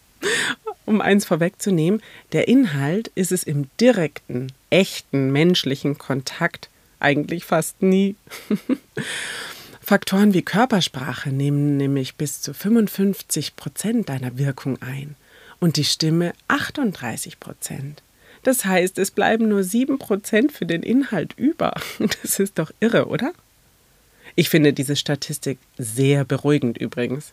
um 0.84 1.00
eins 1.00 1.24
vorwegzunehmen, 1.24 2.02
der 2.32 2.48
Inhalt 2.48 3.08
ist 3.14 3.32
es 3.32 3.44
im 3.44 3.68
direkten, 3.80 4.52
echten 4.70 5.30
menschlichen 5.32 5.98
Kontakt 5.98 6.68
eigentlich 7.00 7.44
fast 7.44 7.82
nie. 7.82 8.16
Faktoren 9.80 10.32
wie 10.32 10.42
Körpersprache 10.42 11.30
nehmen 11.30 11.76
nämlich 11.76 12.16
bis 12.16 12.40
zu 12.40 12.54
55 12.54 13.54
Prozent 13.54 14.08
deiner 14.08 14.38
Wirkung 14.38 14.80
ein 14.80 15.14
und 15.60 15.76
die 15.76 15.84
Stimme 15.84 16.32
38 16.48 17.38
Prozent. 17.38 18.02
Das 18.42 18.64
heißt, 18.64 18.98
es 18.98 19.10
bleiben 19.10 19.48
nur 19.48 19.62
7 19.62 19.98
Prozent 19.98 20.52
für 20.52 20.66
den 20.66 20.82
Inhalt 20.82 21.34
über. 21.36 21.74
Das 22.22 22.38
ist 22.38 22.58
doch 22.58 22.70
irre, 22.80 23.06
oder? 23.08 23.32
Ich 24.36 24.48
finde 24.48 24.72
diese 24.72 24.96
Statistik 24.96 25.58
sehr 25.78 26.24
beruhigend 26.24 26.78
übrigens. 26.78 27.32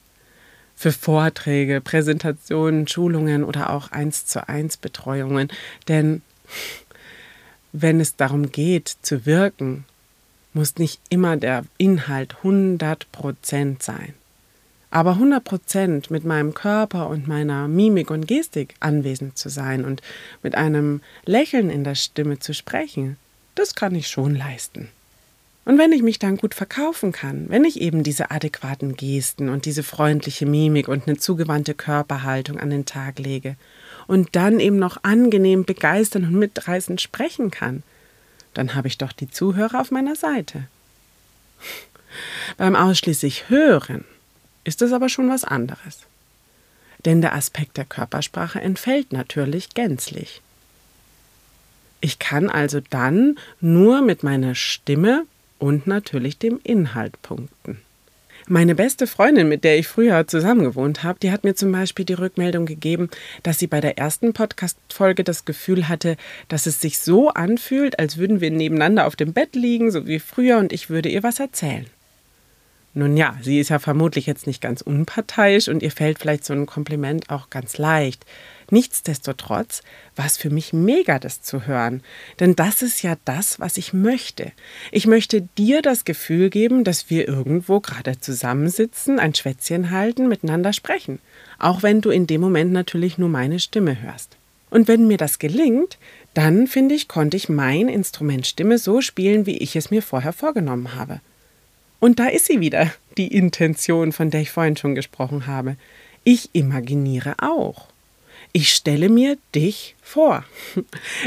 Für 0.76 0.92
Vorträge, 0.92 1.82
Präsentationen, 1.82 2.88
Schulungen 2.88 3.44
oder 3.44 3.72
auch 3.72 3.92
eins 3.92 4.26
zu 4.26 4.48
eins 4.48 4.78
Betreuungen. 4.78 5.50
Denn 5.88 6.22
wenn 7.72 8.00
es 8.00 8.16
darum 8.16 8.52
geht 8.52 8.96
zu 9.02 9.26
wirken, 9.26 9.86
muss 10.54 10.78
nicht 10.78 11.00
immer 11.10 11.38
der 11.38 11.64
Inhalt 11.78 12.36
100% 12.44 13.82
sein. 13.82 14.14
Aber 14.90 15.14
100% 15.14 16.12
mit 16.12 16.26
meinem 16.26 16.54
Körper 16.54 17.08
und 17.08 17.28
meiner 17.28 17.70
Mimik 17.70 18.12
und 18.12 18.28
Gestik 18.28 18.76
anwesend 18.82 19.38
zu 19.38 19.48
sein 19.48 19.86
und 19.86 20.02
mit 20.44 20.56
einem 20.56 21.02
Lächeln 21.26 21.70
in 21.70 21.86
der 21.86 21.96
Stimme 21.96 22.40
zu 22.40 22.54
sprechen, 22.54 23.16
das 23.56 23.74
kann 23.74 23.96
ich 23.96 24.10
schon 24.10 24.36
leisten. 24.36 24.90
Und 25.64 25.78
wenn 25.78 25.92
ich 25.92 26.02
mich 26.02 26.18
dann 26.18 26.38
gut 26.38 26.56
verkaufen 26.56 27.12
kann, 27.12 27.46
wenn 27.50 27.66
ich 27.66 27.80
eben 27.80 28.04
diese 28.04 28.32
adäquaten 28.32 28.96
Gesten 28.96 29.50
und 29.50 29.66
diese 29.66 29.84
freundliche 29.84 30.48
Mimik 30.48 30.88
und 30.88 31.08
eine 31.08 31.18
zugewandte 31.18 31.76
Körperhaltung 31.76 32.60
an 32.60 32.72
den 32.72 32.86
Tag 32.86 33.20
lege 33.20 33.56
und 34.08 34.36
dann 34.36 34.60
eben 34.60 34.78
noch 34.78 35.04
angenehm 35.04 35.64
begeistern 35.64 36.26
und 36.26 36.34
mitreißend 36.34 37.00
sprechen 37.00 37.52
kann, 37.52 37.84
dann 38.56 38.74
habe 38.74 38.88
ich 38.88 38.98
doch 38.98 39.12
die 39.12 39.30
Zuhörer 39.30 39.80
auf 39.80 39.92
meiner 39.92 40.16
Seite. 40.16 40.68
Beim 42.58 42.76
ausschließlich 42.76 43.50
Hören 43.50 44.04
ist 44.64 44.82
es 44.82 44.92
aber 44.92 45.10
schon 45.10 45.30
was 45.30 45.44
anderes. 45.44 46.00
Denn 47.06 47.22
der 47.22 47.34
Aspekt 47.34 47.78
der 47.78 47.86
Körpersprache 47.86 48.60
entfällt 48.62 49.14
natürlich 49.14 49.74
gänzlich. 49.74 50.42
Ich 52.00 52.20
kann 52.20 52.50
also 52.50 52.80
dann 52.90 53.38
nur 53.60 54.02
mit 54.02 54.24
meiner 54.24 54.56
Stimme 54.56 55.26
und 55.62 55.86
natürlich 55.86 56.40
dem 56.40 56.60
Inhalt 56.64 57.22
punkten. 57.22 57.80
Meine 58.48 58.74
beste 58.74 59.06
Freundin, 59.06 59.48
mit 59.48 59.64
der 59.64 59.78
ich 59.78 59.88
früher 59.88 60.28
zusammengewohnt 60.28 61.04
habe, 61.04 61.20
die 61.20 61.32
hat 61.32 61.44
mir 61.44 61.54
zum 61.54 61.72
Beispiel 61.72 62.04
die 62.04 62.14
Rückmeldung 62.14 62.66
gegeben, 62.66 63.10
dass 63.44 63.60
sie 63.60 63.68
bei 63.68 63.80
der 63.80 64.00
ersten 64.00 64.34
Podcast-Folge 64.34 65.24
das 65.24 65.46
Gefühl 65.46 65.88
hatte, 65.88 66.18
dass 66.48 66.66
es 66.66 66.82
sich 66.82 66.98
so 66.98 67.30
anfühlt, 67.30 68.00
als 68.00 68.18
würden 68.18 68.42
wir 68.42 68.50
nebeneinander 68.50 69.06
auf 69.06 69.16
dem 69.16 69.34
Bett 69.34 69.56
liegen, 69.56 69.92
so 69.92 70.08
wie 70.08 70.20
früher, 70.20 70.58
und 70.58 70.74
ich 70.74 70.90
würde 70.90 71.10
ihr 71.10 71.22
was 71.22 71.40
erzählen. 71.40 71.86
Nun 72.94 73.16
ja, 73.16 73.38
sie 73.42 73.60
ist 73.60 73.70
ja 73.70 73.80
vermutlich 73.80 74.26
jetzt 74.26 74.48
nicht 74.48 74.62
ganz 74.62 74.82
unparteiisch 74.82 75.70
und 75.70 75.82
ihr 75.82 75.92
fällt 75.92 76.20
vielleicht 76.20 76.44
so 76.44 76.54
ein 76.54 76.66
Kompliment 76.66 77.30
auch 77.30 77.50
ganz 77.50 77.78
leicht. 77.78 78.26
Nichtsdestotrotz 78.72 79.84
war 80.16 80.26
es 80.26 80.38
für 80.38 80.50
mich 80.50 80.72
mega, 80.72 81.20
das 81.20 81.42
zu 81.42 81.68
hören. 81.68 82.02
Denn 82.40 82.56
das 82.56 82.82
ist 82.82 83.04
ja 83.04 83.18
das, 83.26 83.60
was 83.60 83.78
ich 83.78 83.94
möchte. 83.94 84.54
Ich 84.92 85.06
möchte 85.06 85.42
dir 85.58 85.82
das 85.82 86.06
Gefühl 86.06 86.50
geben, 86.50 86.84
dass 86.84 87.10
wir 87.10 87.28
irgendwo 87.28 87.82
gerade 87.82 88.20
zusammensitzen, 88.20 89.20
ein 89.20 89.36
Schwätzchen 89.36 89.92
halten, 89.92 90.30
miteinander 90.30 90.72
sprechen. 90.72 91.20
Auch 91.60 91.84
wenn 91.84 92.02
du 92.02 92.10
in 92.10 92.28
dem 92.28 92.42
Moment 92.42 92.72
natürlich 92.72 93.18
nur 93.18 93.30
meine 93.30 93.60
Stimme 93.60 94.02
hörst. 94.02 94.38
Und 94.70 94.88
wenn 94.88 95.06
mir 95.06 95.18
das 95.18 95.38
gelingt, 95.38 95.98
dann 96.34 96.66
finde 96.66 96.96
ich, 96.96 97.10
konnte 97.10 97.36
ich 97.36 97.50
mein 97.50 97.90
Instrument 97.90 98.48
Stimme 98.48 98.78
so 98.78 99.02
spielen, 99.02 99.46
wie 99.46 99.58
ich 99.58 99.76
es 99.76 99.92
mir 99.92 100.02
vorher 100.02 100.32
vorgenommen 100.32 100.96
habe. 100.96 101.20
Und 102.00 102.20
da 102.20 102.28
ist 102.28 102.46
sie 102.46 102.62
wieder, 102.62 102.90
die 103.18 103.28
Intention, 103.28 104.14
von 104.14 104.32
der 104.32 104.42
ich 104.42 104.50
vorhin 104.50 104.78
schon 104.78 104.96
gesprochen 104.96 105.46
habe. 105.46 105.76
Ich 106.24 106.50
imaginiere 106.54 107.36
auch. 107.40 107.91
Ich 108.54 108.74
stelle 108.74 109.08
mir 109.08 109.38
dich 109.56 109.96
vor. 110.02 110.44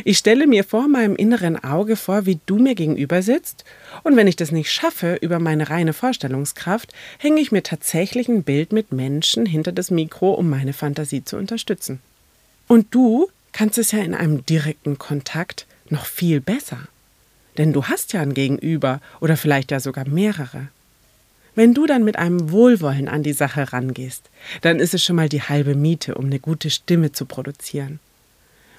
Ich 0.05 0.19
stelle 0.19 0.47
mir 0.47 0.63
vor 0.63 0.89
meinem 0.89 1.17
inneren 1.17 1.63
Auge 1.63 1.97
vor, 1.97 2.27
wie 2.27 2.39
du 2.45 2.59
mir 2.59 2.75
gegenüber 2.75 3.23
sitzt, 3.23 3.65
und 4.03 4.17
wenn 4.17 4.27
ich 4.27 4.37
das 4.37 4.51
nicht 4.51 4.71
schaffe 4.71 5.17
über 5.21 5.39
meine 5.39 5.71
reine 5.71 5.95
Vorstellungskraft, 5.95 6.93
hänge 7.19 7.41
ich 7.41 7.53
mir 7.53 7.63
tatsächlich 7.63 8.29
ein 8.29 8.43
Bild 8.43 8.73
mit 8.73 8.93
Menschen 8.93 9.47
hinter 9.47 9.73
das 9.73 9.91
Mikro, 9.91 10.35
um 10.35 10.51
meine 10.51 10.75
Fantasie 10.75 11.25
zu 11.25 11.37
unterstützen. 11.37 12.01
Und 12.67 12.95
du 12.95 13.29
kannst 13.53 13.79
es 13.79 13.93
ja 13.93 14.01
in 14.01 14.15
einem 14.15 14.45
direkten 14.45 14.99
Kontakt 14.99 15.67
noch 15.89 16.05
viel 16.05 16.41
besser. 16.41 16.89
Denn 17.57 17.73
du 17.73 17.85
hast 17.85 18.13
ja 18.13 18.21
ein 18.21 18.35
Gegenüber 18.35 19.01
oder 19.21 19.37
vielleicht 19.37 19.71
ja 19.71 19.81
sogar 19.81 20.09
mehrere. 20.09 20.69
Wenn 21.55 21.75
du 21.75 21.87
dann 21.87 22.05
mit 22.05 22.17
einem 22.17 22.51
Wohlwollen 22.51 23.09
an 23.09 23.23
die 23.23 23.33
Sache 23.33 23.73
rangehst, 23.73 24.29
dann 24.63 24.81
ist 24.81 24.95
es 24.95 25.05
schon 25.05 25.17
mal 25.17 25.29
die 25.29 25.43
halbe 25.43 25.75
Miete, 25.75 26.17
um 26.17 26.27
eine 26.27 26.41
gute 26.41 26.71
Stimme 26.71 27.13
zu 27.13 27.27
produzieren. 27.27 28.01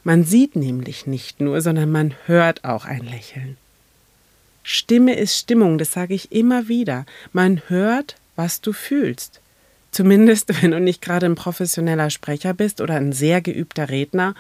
Man 0.04 0.24
sieht 0.24 0.56
nämlich 0.56 1.08
nicht 1.08 1.40
nur, 1.42 1.62
sondern 1.62 1.92
man 1.92 2.14
hört 2.26 2.64
auch 2.64 2.86
ein 2.86 3.04
Lächeln. 3.04 3.58
Stimme 4.62 5.16
ist 5.16 5.38
Stimmung, 5.38 5.78
das 5.78 5.94
sage 5.94 6.14
ich 6.14 6.32
immer 6.32 6.68
wieder. 6.68 7.06
Man 7.34 7.62
hört, 7.68 8.16
was 8.36 8.62
du 8.62 8.74
fühlst. 8.74 9.40
Zumindest, 9.92 10.62
wenn 10.62 10.72
du 10.72 10.80
nicht 10.80 11.02
gerade 11.02 11.26
ein 11.26 11.36
professioneller 11.36 12.10
Sprecher 12.10 12.54
bist 12.54 12.82
oder 12.82 12.96
ein 12.96 13.14
sehr 13.14 13.42
geübter 13.42 13.90
Redner 13.90 14.36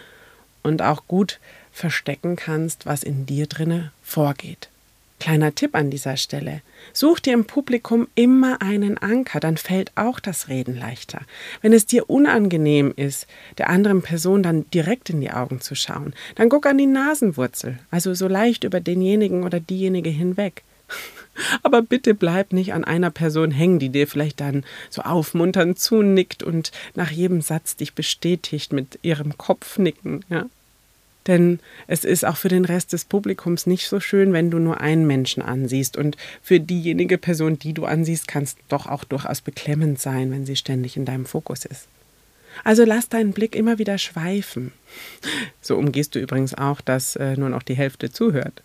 und 0.64 0.82
auch 0.82 1.08
gut 1.08 1.40
verstecken 1.72 2.36
kannst, 2.36 2.86
was 2.86 3.04
in 3.04 3.26
dir 3.26 3.48
drinne 3.48 3.92
vorgeht. 4.04 4.70
Kleiner 5.20 5.56
Tipp 5.56 5.76
an 5.76 5.90
dieser 5.90 6.18
Stelle. 6.18 6.62
Such 6.94 7.20
dir 7.20 7.34
im 7.34 7.46
Publikum 7.46 8.08
immer 8.16 8.62
einen 8.62 8.98
Anker, 8.98 9.40
dann 9.40 9.58
fällt 9.58 9.92
auch 9.96 10.20
das 10.20 10.50
Reden 10.50 10.78
leichter. 10.78 11.22
Wenn 11.62 11.74
es 11.74 11.86
dir 11.86 12.10
unangenehm 12.10 12.94
ist, 12.96 13.26
der 13.58 13.70
anderen 13.70 14.02
Person 14.02 14.44
dann 14.44 14.70
direkt 14.72 15.10
in 15.10 15.22
die 15.22 15.32
Augen 15.32 15.62
zu 15.62 15.74
schauen, 15.74 16.14
dann 16.36 16.50
guck 16.50 16.66
an 16.66 16.78
die 16.78 16.86
Nasenwurzel, 16.86 17.80
also 17.92 18.14
so 18.14 18.28
leicht 18.28 18.66
über 18.66 18.80
denjenigen 18.82 19.44
oder 19.44 19.60
diejenige 19.60 20.10
hinweg. 20.10 20.64
Aber 21.64 21.82
bitte 21.82 22.14
bleib 22.14 22.54
nicht 22.54 22.74
an 22.74 22.84
einer 22.84 23.12
Person 23.12 23.52
hängen, 23.52 23.80
die 23.80 23.90
dir 23.90 24.08
vielleicht 24.08 24.40
dann 24.40 24.64
so 24.90 25.02
aufmunternd 25.02 25.80
zunickt 25.80 26.44
und 26.44 26.72
nach 26.94 27.12
jedem 27.12 27.42
Satz 27.42 27.76
dich 27.76 27.94
bestätigt 27.94 28.74
mit 28.74 29.00
ihrem 29.02 29.38
Kopfnicken, 29.38 30.24
ja. 30.30 30.46
Denn 31.28 31.60
es 31.88 32.04
ist 32.04 32.24
auch 32.24 32.38
für 32.38 32.50
den 32.50 32.66
Rest 32.66 32.94
des 32.94 33.06
Publikums 33.06 33.66
nicht 33.66 33.88
so 33.88 34.00
schön, 34.00 34.32
wenn 34.32 34.52
du 34.52 34.60
nur 34.60 34.80
einen 34.80 35.08
Menschen 35.08 35.42
ansiehst. 35.42 35.98
Und 35.98 36.18
für 36.42 36.60
diejenige 36.60 37.18
Person, 37.18 37.58
die 37.58 37.74
du 37.74 37.86
ansiehst, 37.86 38.28
kann 38.28 38.44
es 38.44 38.56
doch 38.70 38.86
auch 38.86 39.04
durchaus 39.04 39.42
beklemmend 39.42 40.00
sein, 40.00 40.32
wenn 40.32 40.46
sie 40.46 40.56
ständig 40.56 40.98
in 40.98 41.06
deinem 41.06 41.26
Fokus 41.26 41.66
ist. 41.66 41.88
Also 42.64 42.86
lass 42.86 43.10
deinen 43.10 43.34
Blick 43.34 43.56
immer 43.56 43.80
wieder 43.80 43.98
schweifen. 43.98 44.72
So 45.62 45.78
umgehst 45.78 46.16
du 46.16 46.20
übrigens 46.20 46.54
auch, 46.54 46.80
dass 46.80 47.16
äh, 47.16 47.36
nur 47.36 47.50
noch 47.50 47.64
die 47.64 47.76
Hälfte 47.76 48.12
zuhört. 48.12 48.62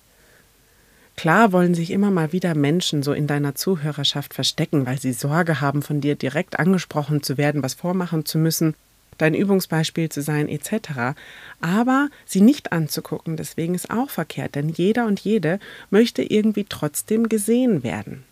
Klar 1.17 1.53
wollen 1.53 1.75
sich 1.75 1.91
immer 1.91 2.11
mal 2.11 2.33
wieder 2.33 2.55
Menschen 2.55 3.03
so 3.03 3.13
in 3.13 3.27
deiner 3.27 3.55
Zuhörerschaft 3.55 4.33
verstecken, 4.33 4.87
weil 4.87 4.99
sie 4.99 5.13
Sorge 5.13 5.61
haben, 5.61 5.83
von 5.83 6.01
dir 6.01 6.15
direkt 6.15 6.59
angesprochen 6.59 7.23
zu 7.23 7.37
werden, 7.37 7.63
was 7.63 7.75
vormachen 7.75 8.25
zu 8.25 8.39
müssen, 8.39 8.75
dein 9.21 9.35
Übungsbeispiel 9.35 10.09
zu 10.09 10.23
sein, 10.23 10.49
etc. 10.49 11.17
Aber 11.61 12.09
sie 12.27 12.41
nicht 12.41 12.73
anzugucken, 12.73 13.37
deswegen 13.37 13.75
ist 13.75 13.91
auch 13.91 14.11
verkehrt, 14.11 14.55
denn 14.55 14.69
jeder 14.69 15.07
und 15.07 15.21
jede 15.21 15.61
möchte 15.91 16.23
irgendwie 16.23 16.65
trotzdem 16.69 17.29
gesehen 17.29 17.83
werden. 17.83 18.25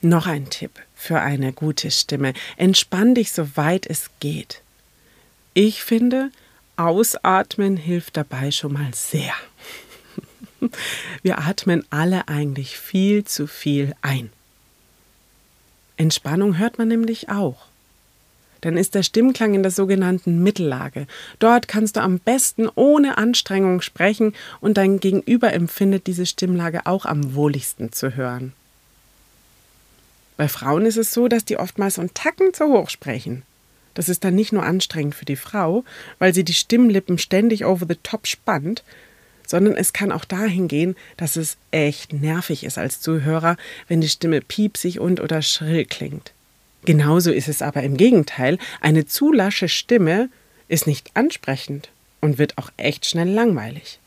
Noch 0.00 0.26
ein 0.26 0.48
Tipp 0.48 0.70
für 0.94 1.20
eine 1.20 1.52
gute 1.52 1.90
Stimme. 1.90 2.32
Entspann 2.56 3.14
dich, 3.14 3.32
soweit 3.32 3.86
es 3.86 4.10
geht. 4.20 4.62
Ich 5.54 5.82
finde, 5.82 6.30
Ausatmen 6.76 7.76
hilft 7.76 8.16
dabei 8.16 8.52
schon 8.52 8.74
mal 8.74 8.94
sehr. 8.94 9.32
Wir 11.22 11.38
atmen 11.38 11.84
alle 11.90 12.28
eigentlich 12.28 12.78
viel 12.78 13.24
zu 13.24 13.48
viel 13.48 13.94
ein. 14.02 14.30
Entspannung 15.96 16.58
hört 16.58 16.78
man 16.78 16.86
nämlich 16.86 17.28
auch. 17.28 17.66
Dann 18.60 18.76
ist 18.76 18.94
der 18.94 19.02
Stimmklang 19.02 19.54
in 19.54 19.62
der 19.62 19.70
sogenannten 19.70 20.42
Mittellage. 20.42 21.06
Dort 21.38 21.68
kannst 21.68 21.96
du 21.96 22.00
am 22.00 22.18
besten 22.18 22.68
ohne 22.74 23.18
Anstrengung 23.18 23.80
sprechen 23.80 24.34
und 24.60 24.76
dein 24.76 25.00
Gegenüber 25.00 25.52
empfindet 25.52 26.06
diese 26.06 26.26
Stimmlage 26.26 26.86
auch 26.86 27.06
am 27.06 27.34
wohligsten 27.34 27.92
zu 27.92 28.16
hören. 28.16 28.52
Bei 30.36 30.48
Frauen 30.48 30.86
ist 30.86 30.96
es 30.96 31.12
so, 31.12 31.28
dass 31.28 31.44
die 31.44 31.56
oftmals 31.56 31.98
einen 31.98 32.14
Tacken 32.14 32.54
zu 32.54 32.66
hoch 32.66 32.90
sprechen. 32.90 33.42
Das 33.94 34.08
ist 34.08 34.22
dann 34.22 34.36
nicht 34.36 34.52
nur 34.52 34.62
anstrengend 34.62 35.16
für 35.16 35.24
die 35.24 35.34
Frau, 35.34 35.84
weil 36.20 36.32
sie 36.32 36.44
die 36.44 36.54
Stimmlippen 36.54 37.18
ständig 37.18 37.64
over 37.64 37.86
the 37.88 37.98
top 38.02 38.28
spannt, 38.28 38.84
sondern 39.44 39.76
es 39.76 39.92
kann 39.92 40.12
auch 40.12 40.24
dahin 40.24 40.68
gehen, 40.68 40.94
dass 41.16 41.34
es 41.34 41.56
echt 41.72 42.12
nervig 42.12 42.62
ist 42.62 42.78
als 42.78 43.00
Zuhörer, 43.00 43.56
wenn 43.88 44.00
die 44.00 44.08
Stimme 44.08 44.40
piepsig 44.40 45.00
und 45.00 45.20
oder 45.20 45.42
schrill 45.42 45.84
klingt. 45.84 46.32
Genauso 46.84 47.32
ist 47.32 47.48
es 47.48 47.62
aber 47.62 47.82
im 47.82 47.96
Gegenteil, 47.96 48.58
eine 48.80 49.06
zu 49.06 49.32
lasche 49.32 49.68
Stimme 49.68 50.30
ist 50.68 50.86
nicht 50.86 51.10
ansprechend 51.14 51.90
und 52.20 52.38
wird 52.38 52.58
auch 52.58 52.70
echt 52.76 53.06
schnell 53.06 53.28
langweilig. 53.28 53.98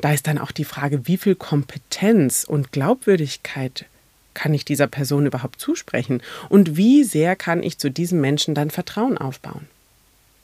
Da 0.00 0.12
ist 0.12 0.26
dann 0.26 0.38
auch 0.38 0.52
die 0.52 0.64
Frage, 0.64 1.06
wie 1.06 1.16
viel 1.16 1.34
Kompetenz 1.34 2.44
und 2.44 2.72
Glaubwürdigkeit 2.72 3.86
kann 4.34 4.54
ich 4.54 4.64
dieser 4.64 4.86
Person 4.86 5.26
überhaupt 5.26 5.60
zusprechen 5.60 6.22
und 6.48 6.76
wie 6.76 7.02
sehr 7.02 7.34
kann 7.34 7.62
ich 7.62 7.78
zu 7.78 7.90
diesem 7.90 8.20
Menschen 8.20 8.54
dann 8.54 8.70
Vertrauen 8.70 9.18
aufbauen. 9.18 9.66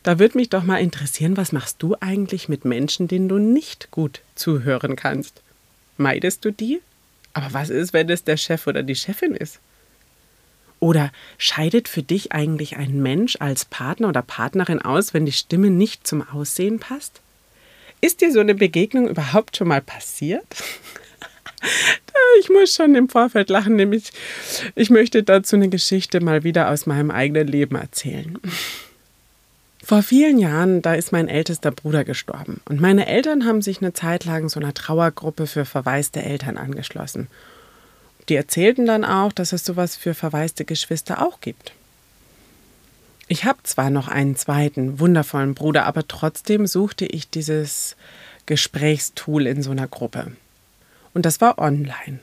Da 0.02 0.18
würde 0.18 0.36
mich 0.36 0.50
doch 0.50 0.64
mal 0.64 0.78
interessieren, 0.78 1.36
was 1.36 1.52
machst 1.52 1.76
du 1.82 1.96
eigentlich 2.00 2.48
mit 2.48 2.64
Menschen, 2.64 3.08
denen 3.08 3.28
du 3.28 3.38
nicht 3.38 3.90
gut 3.90 4.20
zuhören 4.34 4.96
kannst? 4.96 5.40
Meidest 5.96 6.44
du 6.44 6.50
die? 6.50 6.80
Aber 7.32 7.52
was 7.52 7.70
ist, 7.70 7.92
wenn 7.92 8.10
es 8.10 8.24
der 8.24 8.36
Chef 8.36 8.66
oder 8.66 8.82
die 8.82 8.96
Chefin 8.96 9.34
ist? 9.34 9.60
Oder 10.84 11.12
scheidet 11.38 11.88
für 11.88 12.02
dich 12.02 12.32
eigentlich 12.32 12.76
ein 12.76 13.00
Mensch 13.02 13.36
als 13.40 13.64
Partner 13.64 14.10
oder 14.10 14.20
Partnerin 14.20 14.82
aus, 14.82 15.14
wenn 15.14 15.24
die 15.24 15.32
Stimme 15.32 15.70
nicht 15.70 16.06
zum 16.06 16.20
Aussehen 16.20 16.78
passt? 16.78 17.22
Ist 18.02 18.20
dir 18.20 18.30
so 18.30 18.40
eine 18.40 18.54
Begegnung 18.54 19.08
überhaupt 19.08 19.56
schon 19.56 19.68
mal 19.68 19.80
passiert? 19.80 20.44
ich 22.38 22.50
muss 22.50 22.74
schon 22.74 22.94
im 22.96 23.08
Vorfeld 23.08 23.48
lachen, 23.48 23.76
nämlich 23.76 24.10
ich 24.74 24.90
möchte 24.90 25.22
dazu 25.22 25.56
eine 25.56 25.70
Geschichte 25.70 26.20
mal 26.20 26.44
wieder 26.44 26.68
aus 26.68 26.84
meinem 26.84 27.10
eigenen 27.10 27.48
Leben 27.48 27.76
erzählen. 27.76 28.38
Vor 29.82 30.02
vielen 30.02 30.36
Jahren, 30.36 30.82
da 30.82 30.92
ist 30.92 31.12
mein 31.12 31.28
ältester 31.28 31.70
Bruder 31.70 32.04
gestorben. 32.04 32.60
Und 32.68 32.82
meine 32.82 33.06
Eltern 33.06 33.46
haben 33.46 33.62
sich 33.62 33.80
eine 33.80 33.94
Zeit 33.94 34.26
lang 34.26 34.50
so 34.50 34.60
einer 34.60 34.74
Trauergruppe 34.74 35.46
für 35.46 35.64
verwaiste 35.64 36.20
Eltern 36.20 36.58
angeschlossen. 36.58 37.28
Die 38.28 38.36
erzählten 38.36 38.86
dann 38.86 39.04
auch, 39.04 39.32
dass 39.32 39.52
es 39.52 39.64
sowas 39.64 39.96
für 39.96 40.14
verwaiste 40.14 40.64
Geschwister 40.64 41.22
auch 41.26 41.40
gibt. 41.40 41.72
Ich 43.28 43.44
habe 43.44 43.58
zwar 43.62 43.90
noch 43.90 44.08
einen 44.08 44.36
zweiten, 44.36 45.00
wundervollen 45.00 45.54
Bruder, 45.54 45.86
aber 45.86 46.06
trotzdem 46.06 46.66
suchte 46.66 47.06
ich 47.06 47.30
dieses 47.30 47.96
Gesprächstool 48.46 49.46
in 49.46 49.62
so 49.62 49.70
einer 49.70 49.88
Gruppe. 49.88 50.32
Und 51.14 51.24
das 51.24 51.40
war 51.40 51.58
online 51.58 52.20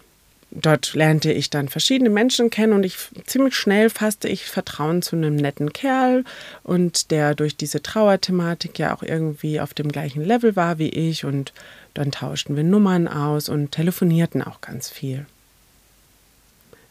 dort 0.51 0.93
lernte 0.93 1.31
ich 1.31 1.49
dann 1.49 1.69
verschiedene 1.69 2.09
Menschen 2.09 2.49
kennen 2.49 2.73
und 2.73 2.83
ich 2.83 2.97
ziemlich 3.25 3.55
schnell 3.55 3.89
fasste 3.89 4.27
ich 4.27 4.45
Vertrauen 4.45 5.01
zu 5.01 5.15
einem 5.15 5.35
netten 5.35 5.73
Kerl 5.73 6.23
und 6.63 7.11
der 7.11 7.33
durch 7.35 7.55
diese 7.55 7.81
Trauerthematik 7.81 8.77
ja 8.77 8.95
auch 8.95 9.01
irgendwie 9.01 9.59
auf 9.59 9.73
dem 9.73 9.89
gleichen 9.91 10.23
Level 10.23 10.55
war 10.55 10.77
wie 10.77 10.89
ich 10.89 11.25
und 11.25 11.53
dann 11.93 12.11
tauschten 12.11 12.55
wir 12.55 12.63
Nummern 12.63 13.07
aus 13.07 13.49
und 13.49 13.71
telefonierten 13.71 14.41
auch 14.41 14.61
ganz 14.61 14.89
viel. 14.89 15.25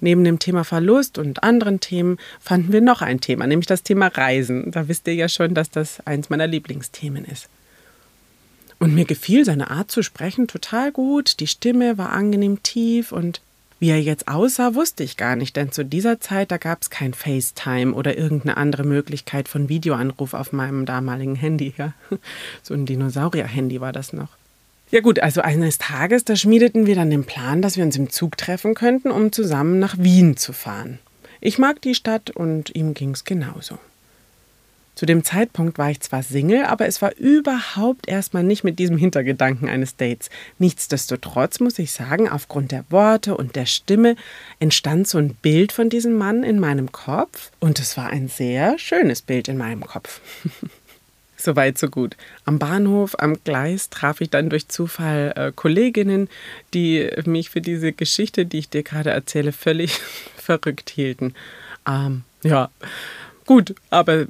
Neben 0.01 0.25
dem 0.25 0.39
Thema 0.39 0.65
Verlust 0.65 1.19
und 1.19 1.43
anderen 1.43 1.81
Themen 1.81 2.19
fanden 2.41 2.73
wir 2.73 2.81
noch 2.81 3.03
ein 3.03 3.21
Thema, 3.21 3.47
nämlich 3.47 3.67
das 3.67 3.83
Thema 3.83 4.09
Reisen. 4.09 4.71
Da 4.71 4.89
wisst 4.89 5.07
ihr 5.07 5.15
ja 5.15 5.29
schon, 5.29 5.55
dass 5.55 5.71
das 5.71 6.05
eins 6.07 6.31
meiner 6.31 6.47
Lieblingsthemen 6.47 7.25
ist. 7.25 7.49
Und 8.79 8.95
mir 8.95 9.05
gefiel 9.05 9.45
seine 9.45 9.71
Art 9.71 9.91
zu 9.91 10.03
sprechen 10.03 10.49
total 10.49 10.91
gut. 10.91 11.41
Die 11.41 11.47
Stimme 11.47 11.99
war 11.99 12.11
angenehm 12.11 12.63
tief 12.63 13.13
und 13.13 13.43
wie 13.79 13.89
er 13.89 14.01
jetzt 14.01 14.29
aussah, 14.29 14.75
wusste 14.75 15.03
ich 15.05 15.17
gar 15.17 15.37
nicht, 15.37 15.57
denn 15.57 15.73
zu 15.73 15.87
dieser 15.87 16.21
Zeit, 16.21 16.51
da 16.51 16.59
gab 16.59 16.83
es 16.83 16.91
kein 16.91 17.15
FaceTime 17.15 17.95
oder 17.95 18.17
irgendeine 18.17 18.59
andere 18.59 18.85
Möglichkeit 18.85 19.49
von 19.49 19.71
Videoanruf 19.71 20.35
auf 20.35 20.53
meinem 20.53 20.85
damaligen 20.85 21.35
Handy. 21.35 21.75
Ja? 21.77 21.95
So 22.63 22.75
ein 22.75 22.85
Dinosaurier-Handy 22.85 23.81
war 23.81 23.93
das 23.93 24.13
noch. 24.13 24.29
Ja 24.91 25.01
gut, 25.01 25.21
also 25.21 25.41
eines 25.41 25.79
Tages, 25.79 26.25
da 26.25 26.35
schmiedeten 26.35 26.87
wir 26.87 26.97
dann 26.97 27.11
den 27.11 27.25
Plan, 27.25 27.63
dass 27.63 27.77
wir 27.77 27.85
uns 27.85 27.97
im 27.97 28.11
Zug 28.11 28.37
treffen 28.37 28.75
könnten, 28.75 29.13
um 29.13 29.31
zusammen 29.31 29.79
nach 29.79 29.97
Wien 29.99 30.37
zu 30.37 30.53
fahren. 30.53 30.99
Ich 31.41 31.59
mag 31.59 31.81
die 31.81 31.95
Stadt 31.95 32.31
und 32.31 32.75
ihm 32.75 32.93
ging 32.95 33.11
es 33.13 33.25
genauso. 33.25 33.79
Zu 34.97 35.07
dem 35.07 35.25
Zeitpunkt 35.25 35.79
war 35.79 35.91
ich 35.91 36.01
zwar 36.01 36.23
Single, 36.23 36.65
aber 36.65 36.87
es 36.87 37.01
war 37.01 37.17
überhaupt 37.17 38.09
erstmal 38.09 38.43
nicht 38.43 38.65
mit 38.65 38.79
diesem 38.79 38.99
Hintergedanken 38.99 39.69
eines 39.69 39.97
Dates. 39.97 40.29
Nichtsdestotrotz 40.59 41.61
muss 41.61 41.79
ich 41.79 41.93
sagen, 41.93 42.29
aufgrund 42.29 42.73
der 42.73 42.85
Worte 42.91 43.37
und 43.37 43.57
der 43.57 43.67
Stimme 43.67 44.17
entstand 44.59 45.09
so 45.09 45.19
ein 45.19 45.35
Bild 45.37 45.73
von 45.73 45.89
diesem 45.89 46.15
Mann 46.15 46.43
in 46.43 46.59
meinem 46.59 46.91
Kopf 46.93 47.53
und 47.61 47.79
es 47.79 47.97
war 47.97 48.11
ein 48.11 48.29
sehr 48.29 48.79
schönes 48.79 49.23
Bild 49.23 49.49
in 49.49 49.57
meinem 49.57 49.87
Kopf. 49.87 50.21
Soweit, 51.41 51.79
so 51.79 51.89
gut. 51.89 52.17
Am 52.45 52.59
Bahnhof, 52.59 53.17
am 53.19 53.43
Gleis 53.45 53.89
traf 53.89 54.21
ich 54.21 54.29
dann 54.29 54.51
durch 54.51 54.69
Zufall 54.69 55.33
äh, 55.37 55.53
Kolleginnen, 55.55 56.29
die 56.75 57.11
mich 57.25 57.49
für 57.49 57.63
diese 57.63 57.93
Geschichte, 57.93 58.45
die 58.45 58.59
ich 58.59 58.69
dir 58.69 58.83
gerade 58.83 59.11
erzähle, 59.11 59.53
völlig 59.53 59.99
verrückt 60.37 60.91
hielten. 60.91 61.35
Ähm, 61.89 62.25
ja, 62.43 62.69
gut, 63.47 63.75
aber 63.89 64.27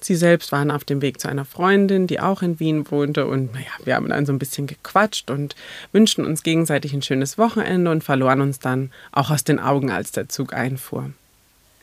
Sie 0.00 0.16
selbst 0.16 0.50
waren 0.50 0.72
auf 0.72 0.82
dem 0.82 1.00
Weg 1.00 1.20
zu 1.20 1.28
einer 1.28 1.44
Freundin, 1.44 2.08
die 2.08 2.18
auch 2.18 2.42
in 2.42 2.58
Wien 2.58 2.90
wohnte. 2.90 3.26
Und 3.28 3.52
naja, 3.52 3.70
wir 3.84 3.94
haben 3.94 4.08
dann 4.08 4.26
so 4.26 4.32
ein 4.32 4.40
bisschen 4.40 4.66
gequatscht 4.66 5.30
und 5.30 5.54
wünschten 5.92 6.26
uns 6.26 6.42
gegenseitig 6.42 6.92
ein 6.92 7.02
schönes 7.02 7.38
Wochenende 7.38 7.88
und 7.88 8.02
verloren 8.02 8.40
uns 8.40 8.58
dann 8.58 8.90
auch 9.12 9.30
aus 9.30 9.44
den 9.44 9.60
Augen, 9.60 9.92
als 9.92 10.10
der 10.10 10.28
Zug 10.28 10.54
einfuhr. 10.54 11.12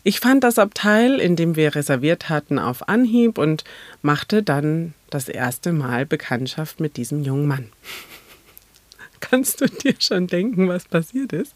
Ich 0.04 0.20
fand 0.20 0.44
das 0.44 0.58
Abteil, 0.58 1.20
in 1.20 1.36
dem 1.36 1.56
wir 1.56 1.76
reserviert 1.76 2.30
hatten, 2.30 2.58
auf 2.58 2.88
Anhieb 2.88 3.38
und 3.38 3.64
machte 4.02 4.44
dann 4.44 4.94
das 5.10 5.28
erste 5.28 5.74
Mal 5.74 6.06
Bekanntschaft 6.06 6.80
mit 6.80 6.98
diesem 6.98 7.24
jungen 7.24 7.48
Mann. 7.48 7.70
Kannst 9.20 9.62
du 9.62 9.66
dir 9.66 9.96
schon 10.00 10.28
denken, 10.28 10.70
was 10.70 10.86
passiert 10.86 11.34
ist? 11.34 11.54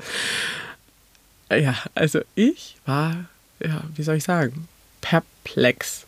Ja, 1.50 1.76
also 1.96 2.22
ich 2.36 2.78
war, 2.86 3.26
ja, 3.64 3.84
wie 3.96 4.04
soll 4.04 4.16
ich 4.16 4.24
sagen, 4.24 4.68
perplex 5.02 6.06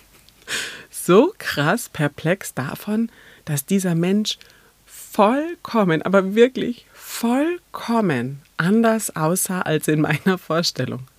so 0.90 1.34
krass 1.38 1.88
perplex 1.88 2.54
davon, 2.54 3.10
dass 3.44 3.66
dieser 3.66 3.94
Mensch 3.94 4.38
vollkommen, 4.86 6.02
aber 6.02 6.34
wirklich 6.34 6.86
vollkommen 6.92 8.42
anders 8.56 9.16
aussah 9.16 9.62
als 9.62 9.88
in 9.88 10.00
meiner 10.00 10.38
Vorstellung. 10.38 11.09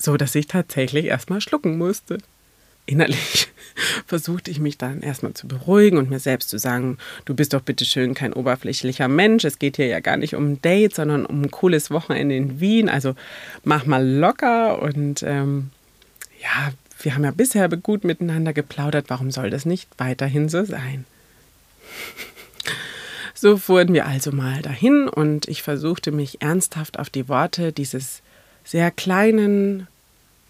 So 0.00 0.16
dass 0.16 0.34
ich 0.34 0.46
tatsächlich 0.46 1.04
erstmal 1.04 1.42
schlucken 1.42 1.76
musste. 1.76 2.18
innerlich 2.86 3.48
versuchte 4.06 4.50
ich 4.50 4.58
mich 4.58 4.78
dann 4.78 5.02
erstmal 5.02 5.34
zu 5.34 5.46
beruhigen 5.46 5.98
und 5.98 6.08
mir 6.08 6.18
selbst 6.18 6.48
zu 6.48 6.58
sagen, 6.58 6.96
du 7.26 7.34
bist 7.34 7.52
doch 7.52 7.60
bitte 7.60 7.84
schön 7.84 8.14
kein 8.14 8.32
oberflächlicher 8.32 9.08
Mensch. 9.08 9.44
Es 9.44 9.58
geht 9.58 9.76
hier 9.76 9.86
ja 9.86 10.00
gar 10.00 10.16
nicht 10.16 10.34
um 10.34 10.52
ein 10.52 10.62
Date, 10.62 10.94
sondern 10.94 11.26
um 11.26 11.42
ein 11.42 11.50
cooles 11.50 11.90
Wochenende 11.90 12.34
in 12.34 12.60
Wien. 12.60 12.88
Also 12.88 13.14
mach 13.62 13.84
mal 13.84 14.04
locker 14.04 14.80
und 14.80 15.22
ähm, 15.22 15.68
ja, 16.42 16.72
wir 17.02 17.14
haben 17.14 17.24
ja 17.24 17.30
bisher 17.30 17.68
gut 17.68 18.02
miteinander 18.02 18.54
geplaudert. 18.54 19.06
Warum 19.08 19.30
soll 19.30 19.50
das 19.50 19.66
nicht 19.66 19.86
weiterhin 19.98 20.48
so 20.48 20.64
sein? 20.64 21.04
So 23.32 23.56
fuhren 23.56 23.94
wir 23.94 24.04
also 24.06 24.32
mal 24.32 24.60
dahin 24.60 25.08
und 25.08 25.48
ich 25.48 25.62
versuchte 25.62 26.12
mich 26.12 26.42
ernsthaft 26.42 26.98
auf 26.98 27.08
die 27.08 27.26
Worte 27.26 27.72
dieses 27.72 28.20
sehr 28.64 28.90
kleinen, 28.90 29.86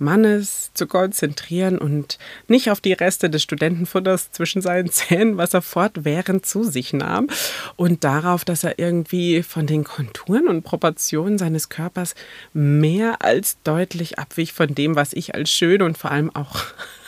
Mannes 0.00 0.70
zu 0.74 0.86
konzentrieren 0.86 1.78
und 1.78 2.18
nicht 2.48 2.70
auf 2.70 2.80
die 2.80 2.94
Reste 2.94 3.28
des 3.28 3.42
Studentenfutters 3.42 4.32
zwischen 4.32 4.62
seinen 4.62 4.88
Zähnen, 4.90 5.36
was 5.36 5.54
er 5.54 5.62
fortwährend 5.62 6.46
zu 6.46 6.64
sich 6.64 6.92
nahm, 6.92 7.28
und 7.76 8.02
darauf, 8.02 8.44
dass 8.44 8.64
er 8.64 8.78
irgendwie 8.78 9.42
von 9.42 9.66
den 9.66 9.84
Konturen 9.84 10.48
und 10.48 10.62
Proportionen 10.62 11.38
seines 11.38 11.68
Körpers 11.68 12.14
mehr 12.52 13.22
als 13.22 13.58
deutlich 13.62 14.18
abwich 14.18 14.52
von 14.52 14.74
dem, 14.74 14.96
was 14.96 15.12
ich 15.12 15.34
als 15.34 15.50
schön 15.50 15.82
und 15.82 15.98
vor 15.98 16.10
allem 16.10 16.34
auch 16.34 16.64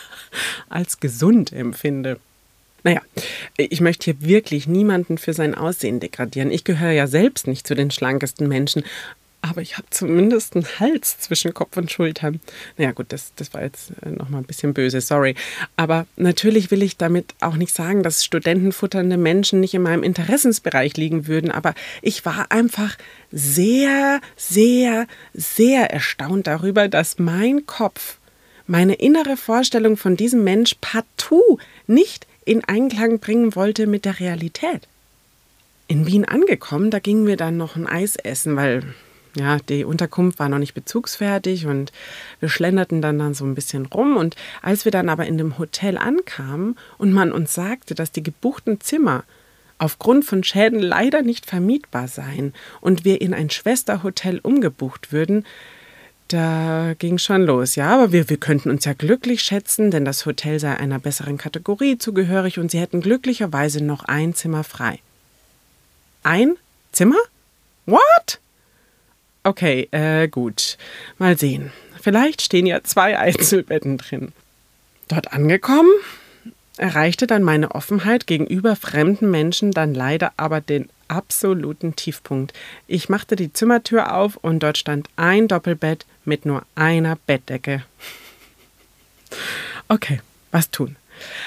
als 0.68 1.00
gesund 1.00 1.52
empfinde. 1.52 2.18
Naja, 2.84 3.00
ich 3.56 3.80
möchte 3.80 4.06
hier 4.06 4.20
wirklich 4.22 4.66
niemanden 4.66 5.16
für 5.16 5.34
sein 5.34 5.54
Aussehen 5.54 6.00
degradieren. 6.00 6.50
Ich 6.50 6.64
gehöre 6.64 6.90
ja 6.90 7.06
selbst 7.06 7.46
nicht 7.46 7.66
zu 7.66 7.76
den 7.76 7.92
schlankesten 7.92 8.48
Menschen, 8.48 8.82
aber 9.42 9.60
ich 9.60 9.76
habe 9.76 9.88
zumindest 9.90 10.54
einen 10.54 10.66
Hals 10.78 11.18
zwischen 11.18 11.52
Kopf 11.52 11.76
und 11.76 11.90
Schultern. 11.90 12.40
Naja, 12.78 12.92
gut, 12.92 13.06
das, 13.10 13.32
das 13.34 13.52
war 13.52 13.62
jetzt 13.62 13.90
äh, 14.02 14.10
nochmal 14.10 14.40
ein 14.40 14.46
bisschen 14.46 14.72
böse, 14.72 15.00
sorry. 15.00 15.34
Aber 15.76 16.06
natürlich 16.16 16.70
will 16.70 16.82
ich 16.82 16.96
damit 16.96 17.34
auch 17.40 17.56
nicht 17.56 17.74
sagen, 17.74 18.04
dass 18.04 18.24
studentenfutternde 18.24 19.16
Menschen 19.16 19.58
nicht 19.58 19.74
in 19.74 19.82
meinem 19.82 20.04
Interessensbereich 20.04 20.96
liegen 20.96 21.26
würden. 21.26 21.50
Aber 21.50 21.74
ich 22.02 22.24
war 22.24 22.46
einfach 22.50 22.96
sehr, 23.32 24.20
sehr, 24.36 25.08
sehr 25.34 25.90
erstaunt 25.90 26.46
darüber, 26.46 26.88
dass 26.88 27.18
mein 27.18 27.66
Kopf 27.66 28.18
meine 28.68 28.94
innere 28.94 29.36
Vorstellung 29.36 29.96
von 29.96 30.16
diesem 30.16 30.44
Mensch 30.44 30.76
partout 30.80 31.58
nicht 31.88 32.28
in 32.44 32.64
Einklang 32.64 33.18
bringen 33.18 33.56
wollte 33.56 33.88
mit 33.88 34.04
der 34.04 34.20
Realität. 34.20 34.86
In 35.88 36.06
Wien 36.06 36.24
angekommen, 36.24 36.92
da 36.92 37.00
gingen 37.00 37.26
wir 37.26 37.36
dann 37.36 37.56
noch 37.56 37.74
ein 37.74 37.88
Eis 37.88 38.14
essen, 38.14 38.54
weil 38.54 38.94
ja, 39.36 39.58
die 39.58 39.84
Unterkunft 39.84 40.38
war 40.38 40.48
noch 40.48 40.58
nicht 40.58 40.74
bezugsfertig 40.74 41.66
und 41.66 41.92
wir 42.40 42.48
schlenderten 42.48 43.00
dann, 43.00 43.18
dann 43.18 43.34
so 43.34 43.44
ein 43.44 43.54
bisschen 43.54 43.86
rum. 43.86 44.16
Und 44.16 44.36
als 44.60 44.84
wir 44.84 44.92
dann 44.92 45.08
aber 45.08 45.26
in 45.26 45.38
dem 45.38 45.58
Hotel 45.58 45.96
ankamen 45.96 46.76
und 46.98 47.12
man 47.12 47.32
uns 47.32 47.54
sagte, 47.54 47.94
dass 47.94 48.12
die 48.12 48.22
gebuchten 48.22 48.80
Zimmer 48.80 49.24
aufgrund 49.78 50.24
von 50.24 50.44
Schäden 50.44 50.80
leider 50.80 51.22
nicht 51.22 51.46
vermietbar 51.46 52.08
seien 52.08 52.54
und 52.80 53.04
wir 53.04 53.20
in 53.20 53.34
ein 53.34 53.50
Schwesterhotel 53.50 54.38
umgebucht 54.42 55.12
würden, 55.12 55.44
da 56.28 56.94
ging 56.98 57.18
schon 57.18 57.42
los. 57.42 57.74
Ja, 57.74 57.92
aber 57.94 58.12
wir, 58.12 58.30
wir 58.30 58.36
könnten 58.36 58.70
uns 58.70 58.84
ja 58.84 58.92
glücklich 58.92 59.42
schätzen, 59.42 59.90
denn 59.90 60.04
das 60.04 60.24
Hotel 60.24 60.60
sei 60.60 60.76
einer 60.76 60.98
besseren 60.98 61.36
Kategorie 61.36 61.98
zugehörig 61.98 62.58
und 62.58 62.70
sie 62.70 62.78
hätten 62.78 63.00
glücklicherweise 63.00 63.84
noch 63.84 64.04
ein 64.04 64.34
Zimmer 64.34 64.64
frei. 64.64 65.00
Ein 66.22 66.56
Zimmer? 66.92 67.18
What? 67.86 68.40
Okay, 69.44 69.88
äh, 69.90 70.28
gut. 70.28 70.78
Mal 71.18 71.36
sehen. 71.36 71.72
Vielleicht 72.00 72.42
stehen 72.42 72.66
ja 72.66 72.82
zwei 72.82 73.18
Einzelbetten 73.18 73.98
drin. 73.98 74.32
Dort 75.08 75.32
angekommen, 75.32 75.90
erreichte 76.76 77.26
dann 77.26 77.42
meine 77.42 77.74
Offenheit 77.74 78.26
gegenüber 78.26 78.76
fremden 78.76 79.30
Menschen 79.30 79.72
dann 79.72 79.94
leider 79.94 80.32
aber 80.36 80.60
den 80.60 80.88
absoluten 81.08 81.96
Tiefpunkt. 81.96 82.52
Ich 82.86 83.08
machte 83.08 83.36
die 83.36 83.52
Zimmertür 83.52 84.14
auf 84.14 84.36
und 84.36 84.62
dort 84.62 84.78
stand 84.78 85.08
ein 85.16 85.48
Doppelbett 85.48 86.06
mit 86.24 86.46
nur 86.46 86.64
einer 86.74 87.16
Bettdecke. 87.26 87.84
Okay, 89.88 90.20
was 90.50 90.70
tun? 90.70 90.96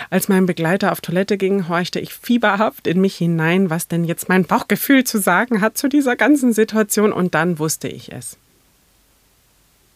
Als 0.09 0.27
mein 0.27 0.45
Begleiter 0.45 0.91
auf 0.91 1.01
Toilette 1.01 1.37
ging, 1.37 1.67
horchte 1.67 1.99
ich 1.99 2.13
fieberhaft 2.13 2.87
in 2.87 3.01
mich 3.01 3.15
hinein, 3.15 3.69
was 3.69 3.87
denn 3.87 4.03
jetzt 4.03 4.29
mein 4.29 4.45
Bauchgefühl 4.45 5.03
zu 5.03 5.19
sagen 5.19 5.61
hat 5.61 5.77
zu 5.77 5.87
dieser 5.87 6.15
ganzen 6.15 6.53
Situation, 6.53 7.11
und 7.11 7.35
dann 7.35 7.59
wusste 7.59 7.87
ich 7.87 8.11
es. 8.11 8.37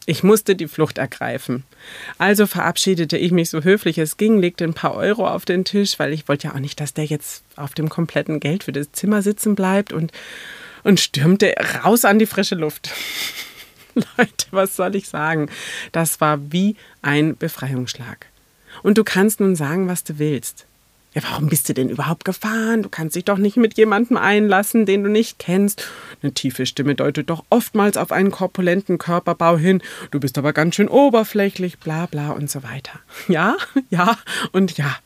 Ich 0.06 0.22
musste 0.24 0.56
die 0.56 0.66
Flucht 0.66 0.98
ergreifen. 0.98 1.64
Also 2.18 2.46
verabschiedete 2.46 3.16
ich 3.16 3.32
mich 3.32 3.50
so 3.50 3.62
höflich 3.62 3.98
es 3.98 4.16
ging, 4.16 4.40
legte 4.40 4.64
ein 4.64 4.74
paar 4.74 4.94
Euro 4.94 5.28
auf 5.28 5.44
den 5.44 5.64
Tisch, 5.64 5.98
weil 5.98 6.12
ich 6.12 6.26
wollte 6.26 6.48
ja 6.48 6.54
auch 6.54 6.58
nicht, 6.58 6.80
dass 6.80 6.94
der 6.94 7.04
jetzt 7.04 7.44
auf 7.56 7.74
dem 7.74 7.88
kompletten 7.88 8.40
Geld 8.40 8.64
für 8.64 8.72
das 8.72 8.90
Zimmer 8.92 9.22
sitzen 9.22 9.54
bleibt 9.54 9.92
und, 9.92 10.10
und 10.82 10.98
stürmte 10.98 11.54
raus 11.84 12.04
an 12.04 12.18
die 12.18 12.26
frische 12.26 12.54
Luft. 12.54 12.90
Leute, 13.94 14.46
was 14.50 14.74
soll 14.74 14.96
ich 14.96 15.08
sagen? 15.08 15.48
Das 15.92 16.20
war 16.20 16.40
wie 16.50 16.76
ein 17.02 17.36
Befreiungsschlag. 17.36 18.26
Und 18.82 18.98
du 18.98 19.04
kannst 19.04 19.40
nun 19.40 19.56
sagen, 19.56 19.88
was 19.88 20.04
du 20.04 20.18
willst. 20.18 20.66
Ja, 21.12 21.22
warum 21.28 21.48
bist 21.48 21.68
du 21.68 21.74
denn 21.74 21.88
überhaupt 21.88 22.24
gefahren? 22.24 22.84
Du 22.84 22.88
kannst 22.88 23.16
dich 23.16 23.24
doch 23.24 23.38
nicht 23.38 23.56
mit 23.56 23.76
jemandem 23.76 24.16
einlassen, 24.16 24.86
den 24.86 25.02
du 25.02 25.10
nicht 25.10 25.40
kennst. 25.40 25.84
Eine 26.22 26.32
tiefe 26.32 26.66
Stimme 26.66 26.94
deutet 26.94 27.30
doch 27.30 27.44
oftmals 27.50 27.96
auf 27.96 28.12
einen 28.12 28.30
korpulenten 28.30 28.98
Körperbau 28.98 29.56
hin. 29.56 29.82
Du 30.12 30.20
bist 30.20 30.38
aber 30.38 30.52
ganz 30.52 30.76
schön 30.76 30.88
oberflächlich, 30.88 31.78
bla 31.78 32.06
bla 32.06 32.30
und 32.30 32.50
so 32.50 32.62
weiter. 32.62 33.00
Ja, 33.28 33.56
ja 33.90 34.18
und 34.52 34.76
ja. 34.76 34.96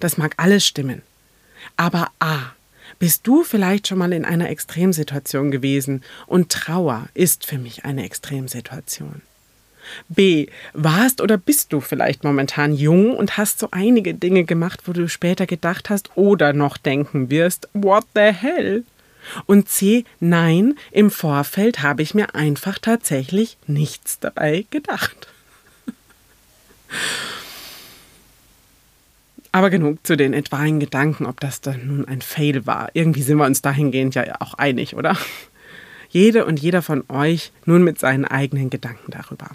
Das 0.00 0.16
mag 0.16 0.34
alles 0.36 0.64
stimmen. 0.64 1.02
Aber 1.76 2.08
A. 2.20 2.52
Bist 3.00 3.26
du 3.26 3.42
vielleicht 3.42 3.88
schon 3.88 3.98
mal 3.98 4.12
in 4.12 4.24
einer 4.24 4.48
Extremsituation 4.48 5.50
gewesen? 5.50 6.02
Und 6.26 6.50
Trauer 6.50 7.08
ist 7.14 7.46
für 7.46 7.58
mich 7.58 7.84
eine 7.84 8.04
Extremsituation. 8.04 9.22
B. 10.08 10.46
Warst 10.72 11.20
oder 11.20 11.36
bist 11.36 11.72
du 11.72 11.80
vielleicht 11.80 12.24
momentan 12.24 12.74
jung 12.74 13.16
und 13.16 13.36
hast 13.36 13.58
so 13.58 13.68
einige 13.70 14.14
Dinge 14.14 14.44
gemacht, 14.44 14.82
wo 14.86 14.92
du 14.92 15.08
später 15.08 15.46
gedacht 15.46 15.90
hast 15.90 16.10
oder 16.16 16.52
noch 16.52 16.76
denken 16.76 17.30
wirst, 17.30 17.68
what 17.74 18.04
the 18.14 18.32
hell? 18.32 18.84
Und 19.46 19.68
C. 19.68 20.04
Nein, 20.20 20.74
im 20.90 21.10
Vorfeld 21.10 21.82
habe 21.82 22.02
ich 22.02 22.14
mir 22.14 22.34
einfach 22.34 22.78
tatsächlich 22.78 23.58
nichts 23.66 24.18
dabei 24.18 24.64
gedacht. 24.70 25.28
Aber 29.52 29.70
genug 29.70 30.06
zu 30.06 30.16
den 30.16 30.34
etwaigen 30.34 30.80
Gedanken, 30.80 31.26
ob 31.26 31.40
das 31.40 31.60
dann 31.60 31.86
nun 31.86 32.06
ein 32.06 32.22
Fail 32.22 32.66
war. 32.66 32.90
Irgendwie 32.92 33.22
sind 33.22 33.38
wir 33.38 33.46
uns 33.46 33.62
dahingehend 33.62 34.14
ja 34.14 34.40
auch 34.40 34.54
einig, 34.54 34.94
oder? 34.94 35.16
Jede 36.10 36.44
und 36.46 36.60
jeder 36.60 36.82
von 36.82 37.04
euch 37.08 37.52
nun 37.64 37.82
mit 37.82 37.98
seinen 37.98 38.24
eigenen 38.24 38.70
Gedanken 38.70 39.10
darüber. 39.10 39.50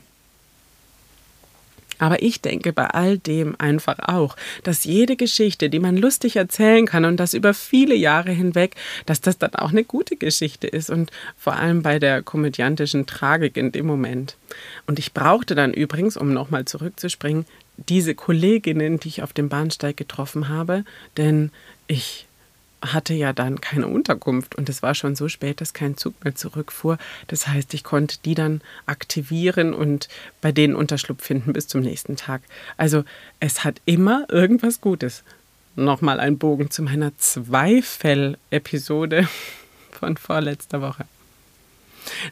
Aber 2.00 2.22
ich 2.22 2.42
denke 2.42 2.74
bei 2.74 2.88
all 2.88 3.18
dem 3.18 3.56
einfach 3.60 4.00
auch, 4.00 4.36
dass 4.64 4.84
jede 4.84 5.16
Geschichte, 5.16 5.70
die 5.70 5.80
man 5.80 5.98
lustig 5.98 6.36
erzählen 6.36 6.86
kann 6.86 7.06
und 7.06 7.18
das 7.18 7.34
über 7.34 7.54
viele 7.54 7.96
Jahre 7.96 8.32
hinweg, 8.32 8.76
dass 9.06 9.22
das 9.22 9.38
dann 9.38 9.56
auch 9.56 9.72
eine 9.72 9.84
gute 9.84 10.16
Geschichte 10.16 10.68
ist 10.68 10.90
und 10.90 11.12
vor 11.38 11.56
allem 11.56 11.84
bei 11.84 12.00
der 12.00 12.22
komödiantischen 12.22 13.06
Tragik 13.06 13.58
in 13.58 13.72
dem 13.72 13.86
Moment. 13.86 14.38
Und 14.88 15.00
ich 15.00 15.14
brauchte 15.14 15.56
dann 15.56 15.74
übrigens, 15.74 16.18
um 16.18 16.34
nochmal 16.34 16.66
zurückzuspringen, 16.66 17.46
diese 17.78 18.16
Kolleginnen, 18.16 19.00
die 19.00 19.08
ich 19.08 19.24
auf 19.24 19.34
dem 19.34 19.50
Bahnsteig 19.50 19.98
getroffen 19.98 20.50
habe, 20.50 20.86
denn 21.18 21.52
ich 21.88 22.28
hatte 22.84 23.14
ja 23.14 23.34
dann 23.34 23.62
keine 23.62 23.88
Unterkunft 23.88 24.56
und 24.56 24.70
es 24.70 24.84
war 24.84 24.96
schon 24.96 25.16
so 25.16 25.30
spät, 25.30 25.62
dass 25.62 25.74
kein 25.74 25.96
Zug 25.96 26.22
mehr 26.24 26.36
zurückfuhr. 26.36 26.98
Das 27.28 27.48
heißt, 27.48 27.74
ich 27.74 27.84
konnte 27.84 28.18
die 28.26 28.36
dann 28.36 28.62
aktivieren 28.86 29.74
und 29.74 30.10
bei 30.42 30.52
denen 30.52 30.76
Unterschlupf 30.76 31.24
finden 31.24 31.54
bis 31.54 31.68
zum 31.68 31.82
nächsten 31.82 32.18
Tag. 32.18 32.42
Also 32.76 33.06
es 33.40 33.64
hat 33.64 33.82
immer 33.86 34.26
irgendwas 34.30 34.82
Gutes. 34.82 35.24
Nochmal 35.76 36.20
ein 36.20 36.38
Bogen 36.38 36.70
zu 36.70 36.84
meiner 36.84 37.18
Zweifel-Episode 37.18 39.28
von 39.92 40.18
vorletzter 40.18 40.82
Woche. 40.82 41.06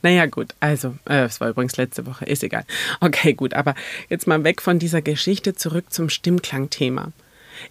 Naja, 0.02 0.26
gut, 0.26 0.54
also, 0.60 0.98
äh, 1.06 1.24
es 1.24 1.40
war 1.40 1.50
übrigens 1.50 1.78
letzte 1.78 2.06
Woche, 2.06 2.26
ist 2.26 2.44
egal. 2.44 2.66
Okay, 3.00 3.34
gut, 3.34 3.54
aber 3.54 3.74
jetzt 4.10 4.28
mal 4.28 4.44
weg 4.44 4.62
von 4.62 4.80
dieser 4.80 5.02
Geschichte 5.02 5.56
zurück 5.56 5.94
zum 5.94 6.10
Stimmklangthema. 6.10 7.14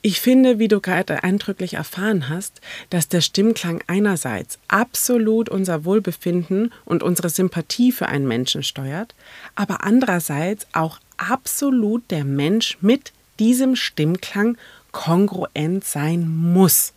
Ich 0.03 0.21
finde, 0.21 0.59
wie 0.59 0.69
du 0.69 0.81
gerade 0.81 1.23
eindrücklich 1.23 1.75
erfahren 1.75 2.29
hast, 2.29 2.61
dass 2.91 3.09
der 3.09 3.21
Stimmklang 3.21 3.83
einerseits 3.87 4.59
absolut 4.69 5.49
unser 5.49 5.85
Wohlbefinden 5.85 6.73
und 6.85 7.03
unsere 7.03 7.29
Sympathie 7.29 7.93
für 7.93 8.07
einen 8.07 8.27
Menschen 8.29 8.63
steuert, 8.63 9.15
aber 9.55 9.85
andererseits 9.85 10.67
auch 10.73 10.99
absolut 11.17 12.11
der 12.11 12.25
Mensch 12.25 12.79
mit 12.81 13.13
diesem 13.39 13.77
Stimmklang 13.77 14.57
kongruent 14.93 15.85
sein 15.85 16.29
muss. 16.29 16.93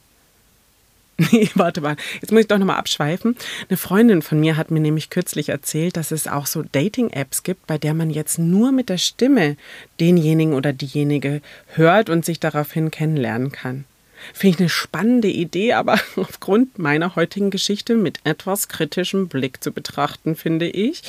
Nee, 1.31 1.49
warte 1.55 1.81
mal. 1.81 1.95
Jetzt 2.21 2.31
muss 2.31 2.41
ich 2.41 2.47
doch 2.47 2.57
nochmal 2.57 2.77
abschweifen. 2.77 3.35
Eine 3.69 3.77
Freundin 3.77 4.21
von 4.21 4.39
mir 4.39 4.57
hat 4.57 4.71
mir 4.71 4.79
nämlich 4.79 5.09
kürzlich 5.09 5.49
erzählt, 5.49 5.97
dass 5.97 6.11
es 6.11 6.27
auch 6.27 6.45
so 6.45 6.63
Dating-Apps 6.63 7.43
gibt, 7.43 7.67
bei 7.67 7.77
der 7.77 7.93
man 7.93 8.09
jetzt 8.09 8.39
nur 8.39 8.71
mit 8.71 8.89
der 8.89 8.97
Stimme 8.97 9.57
denjenigen 9.99 10.53
oder 10.53 10.73
diejenige 10.73 11.41
hört 11.73 12.09
und 12.09 12.25
sich 12.25 12.39
daraufhin 12.39 12.91
kennenlernen 12.91 13.51
kann. 13.51 13.85
Finde 14.33 14.55
ich 14.55 14.59
eine 14.61 14.69
spannende 14.69 15.27
Idee, 15.27 15.73
aber 15.73 15.99
aufgrund 16.15 16.79
meiner 16.79 17.15
heutigen 17.15 17.49
Geschichte 17.49 17.95
mit 17.95 18.19
etwas 18.23 18.69
kritischem 18.69 19.27
Blick 19.27 19.63
zu 19.63 19.71
betrachten, 19.71 20.35
finde 20.35 20.67
ich. 20.67 21.03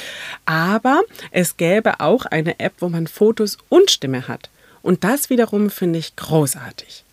Aber 0.47 1.03
es 1.31 1.57
gäbe 1.57 2.01
auch 2.01 2.27
eine 2.27 2.59
App, 2.59 2.75
wo 2.79 2.89
man 2.89 3.07
Fotos 3.07 3.59
und 3.69 3.91
Stimme 3.91 4.27
hat. 4.27 4.51
Und 4.83 5.05
das 5.05 5.31
wiederum 5.31 5.71
finde 5.71 5.99
ich 5.99 6.17
großartig. 6.17 7.04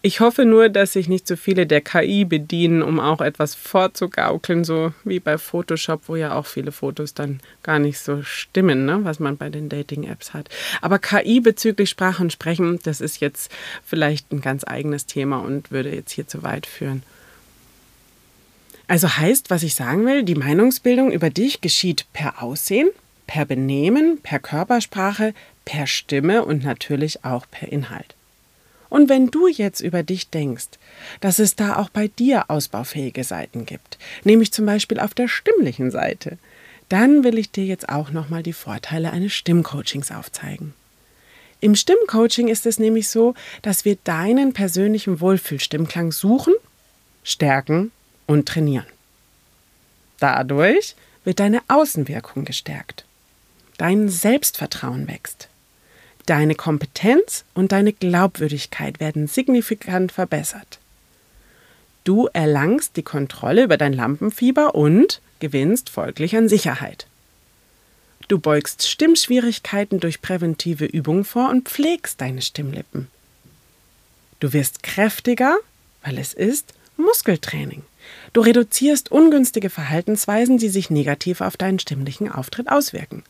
Ich 0.00 0.20
hoffe 0.20 0.44
nur, 0.44 0.68
dass 0.68 0.92
sich 0.92 1.08
nicht 1.08 1.26
so 1.26 1.34
viele 1.34 1.66
der 1.66 1.80
KI 1.80 2.24
bedienen, 2.24 2.82
um 2.82 3.00
auch 3.00 3.20
etwas 3.20 3.56
vorzugaukeln, 3.56 4.62
so 4.62 4.92
wie 5.02 5.18
bei 5.18 5.38
Photoshop, 5.38 6.02
wo 6.06 6.14
ja 6.14 6.36
auch 6.36 6.46
viele 6.46 6.70
Fotos 6.70 7.14
dann 7.14 7.40
gar 7.64 7.80
nicht 7.80 7.98
so 7.98 8.22
stimmen, 8.22 8.86
ne, 8.86 9.00
was 9.02 9.18
man 9.18 9.36
bei 9.36 9.48
den 9.48 9.68
Dating-Apps 9.68 10.34
hat. 10.34 10.50
Aber 10.82 11.00
KI 11.00 11.40
bezüglich 11.40 11.90
Sprache 11.90 12.22
und 12.22 12.32
Sprechen, 12.32 12.78
das 12.84 13.00
ist 13.00 13.20
jetzt 13.20 13.50
vielleicht 13.84 14.30
ein 14.30 14.40
ganz 14.40 14.62
eigenes 14.64 15.06
Thema 15.06 15.38
und 15.38 15.72
würde 15.72 15.92
jetzt 15.92 16.12
hier 16.12 16.28
zu 16.28 16.44
weit 16.44 16.66
führen. 16.66 17.02
Also 18.86 19.16
heißt, 19.16 19.50
was 19.50 19.64
ich 19.64 19.74
sagen 19.74 20.06
will, 20.06 20.22
die 20.22 20.36
Meinungsbildung 20.36 21.10
über 21.10 21.28
dich 21.28 21.60
geschieht 21.60 22.06
per 22.12 22.40
Aussehen, 22.40 22.88
per 23.26 23.44
Benehmen, 23.44 24.20
per 24.22 24.38
Körpersprache, 24.38 25.34
per 25.64 25.88
Stimme 25.88 26.44
und 26.44 26.62
natürlich 26.62 27.24
auch 27.24 27.46
per 27.50 27.70
Inhalt. 27.70 28.14
Und 28.88 29.08
wenn 29.08 29.30
du 29.30 29.48
jetzt 29.48 29.80
über 29.80 30.02
dich 30.02 30.30
denkst, 30.30 30.78
dass 31.20 31.38
es 31.38 31.56
da 31.56 31.76
auch 31.76 31.90
bei 31.90 32.08
dir 32.08 32.50
ausbaufähige 32.50 33.24
Seiten 33.24 33.66
gibt, 33.66 33.98
nämlich 34.24 34.52
zum 34.52 34.66
Beispiel 34.66 34.98
auf 34.98 35.14
der 35.14 35.28
stimmlichen 35.28 35.90
Seite, 35.90 36.38
dann 36.88 37.22
will 37.22 37.38
ich 37.38 37.50
dir 37.50 37.64
jetzt 37.64 37.88
auch 37.88 38.10
nochmal 38.10 38.42
die 38.42 38.52
Vorteile 38.52 39.10
eines 39.10 39.34
Stimmcoachings 39.34 40.10
aufzeigen. 40.10 40.72
Im 41.60 41.74
Stimmcoaching 41.74 42.48
ist 42.48 42.66
es 42.66 42.78
nämlich 42.78 43.08
so, 43.08 43.34
dass 43.62 43.84
wir 43.84 43.96
deinen 44.04 44.52
persönlichen 44.52 45.20
Wohlfühlstimmklang 45.20 46.12
suchen, 46.12 46.54
stärken 47.24 47.90
und 48.26 48.46
trainieren. 48.46 48.86
Dadurch 50.20 50.94
wird 51.24 51.40
deine 51.40 51.60
Außenwirkung 51.68 52.44
gestärkt. 52.44 53.04
Dein 53.76 54.08
Selbstvertrauen 54.08 55.08
wächst. 55.08 55.48
Deine 56.28 56.54
Kompetenz 56.54 57.46
und 57.54 57.72
deine 57.72 57.94
Glaubwürdigkeit 57.94 59.00
werden 59.00 59.28
signifikant 59.28 60.12
verbessert. 60.12 60.78
Du 62.04 62.28
erlangst 62.34 62.98
die 62.98 63.02
Kontrolle 63.02 63.64
über 63.64 63.78
dein 63.78 63.94
Lampenfieber 63.94 64.74
und 64.74 65.22
gewinnst 65.40 65.88
folglich 65.88 66.36
an 66.36 66.50
Sicherheit. 66.50 67.06
Du 68.28 68.38
beugst 68.38 68.86
Stimmschwierigkeiten 68.86 70.00
durch 70.00 70.20
präventive 70.20 70.84
Übungen 70.84 71.24
vor 71.24 71.48
und 71.48 71.66
pflegst 71.66 72.20
deine 72.20 72.42
Stimmlippen. 72.42 73.08
Du 74.38 74.52
wirst 74.52 74.82
kräftiger, 74.82 75.56
weil 76.04 76.18
es 76.18 76.34
ist 76.34 76.74
Muskeltraining. 76.98 77.84
Du 78.34 78.42
reduzierst 78.42 79.10
ungünstige 79.10 79.70
Verhaltensweisen, 79.70 80.58
die 80.58 80.68
sich 80.68 80.90
negativ 80.90 81.40
auf 81.40 81.56
deinen 81.56 81.78
stimmlichen 81.78 82.30
Auftritt 82.30 82.68
auswirken. 82.68 83.22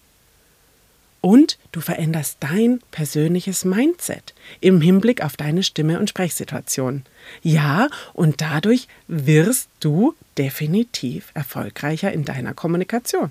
Und 1.29 1.59
du 1.73 1.83
veränderst 1.83 2.39
dein 2.41 2.81
persönliches 2.91 3.67
Mindset 3.67 4.33
im 4.63 4.81
Hinblick 4.81 5.23
auf 5.23 5.37
deine 5.37 5.63
Stimme 5.63 6.01
und 6.01 6.09
Sprechsituation. 6.09 7.03
Ja, 7.43 7.91
und 8.15 8.41
dadurch 8.41 8.89
wirst 9.09 9.69
du 9.81 10.15
definitiv 10.39 11.31
erfolgreicher 11.35 12.11
in 12.13 12.25
deiner 12.25 12.55
Kommunikation. 12.55 13.31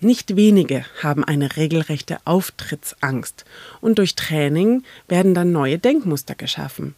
Nicht 0.00 0.36
wenige 0.36 0.86
haben 1.02 1.22
eine 1.22 1.54
regelrechte 1.58 2.16
Auftrittsangst 2.24 3.44
und 3.82 3.98
durch 3.98 4.14
Training 4.14 4.82
werden 5.06 5.34
dann 5.34 5.52
neue 5.52 5.78
Denkmuster 5.78 6.34
geschaffen 6.34 6.94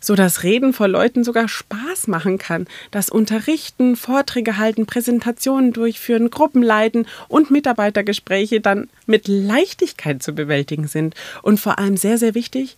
so 0.00 0.14
dass 0.14 0.42
Reden 0.42 0.72
vor 0.72 0.88
Leuten 0.88 1.24
sogar 1.24 1.48
Spaß 1.48 2.08
machen 2.08 2.38
kann, 2.38 2.66
dass 2.90 3.10
Unterrichten, 3.10 3.96
Vorträge 3.96 4.56
halten, 4.56 4.86
Präsentationen 4.86 5.72
durchführen, 5.72 6.30
Gruppen 6.30 6.62
leiten 6.62 7.06
und 7.28 7.50
Mitarbeitergespräche 7.50 8.60
dann 8.60 8.88
mit 9.06 9.28
Leichtigkeit 9.28 10.22
zu 10.22 10.34
bewältigen 10.34 10.88
sind 10.88 11.14
und 11.42 11.60
vor 11.60 11.78
allem 11.78 11.96
sehr, 11.96 12.18
sehr 12.18 12.34
wichtig, 12.34 12.76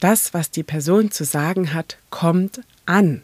das, 0.00 0.34
was 0.34 0.50
die 0.50 0.62
Person 0.62 1.10
zu 1.10 1.24
sagen 1.24 1.72
hat, 1.72 1.96
kommt 2.10 2.60
an. 2.84 3.22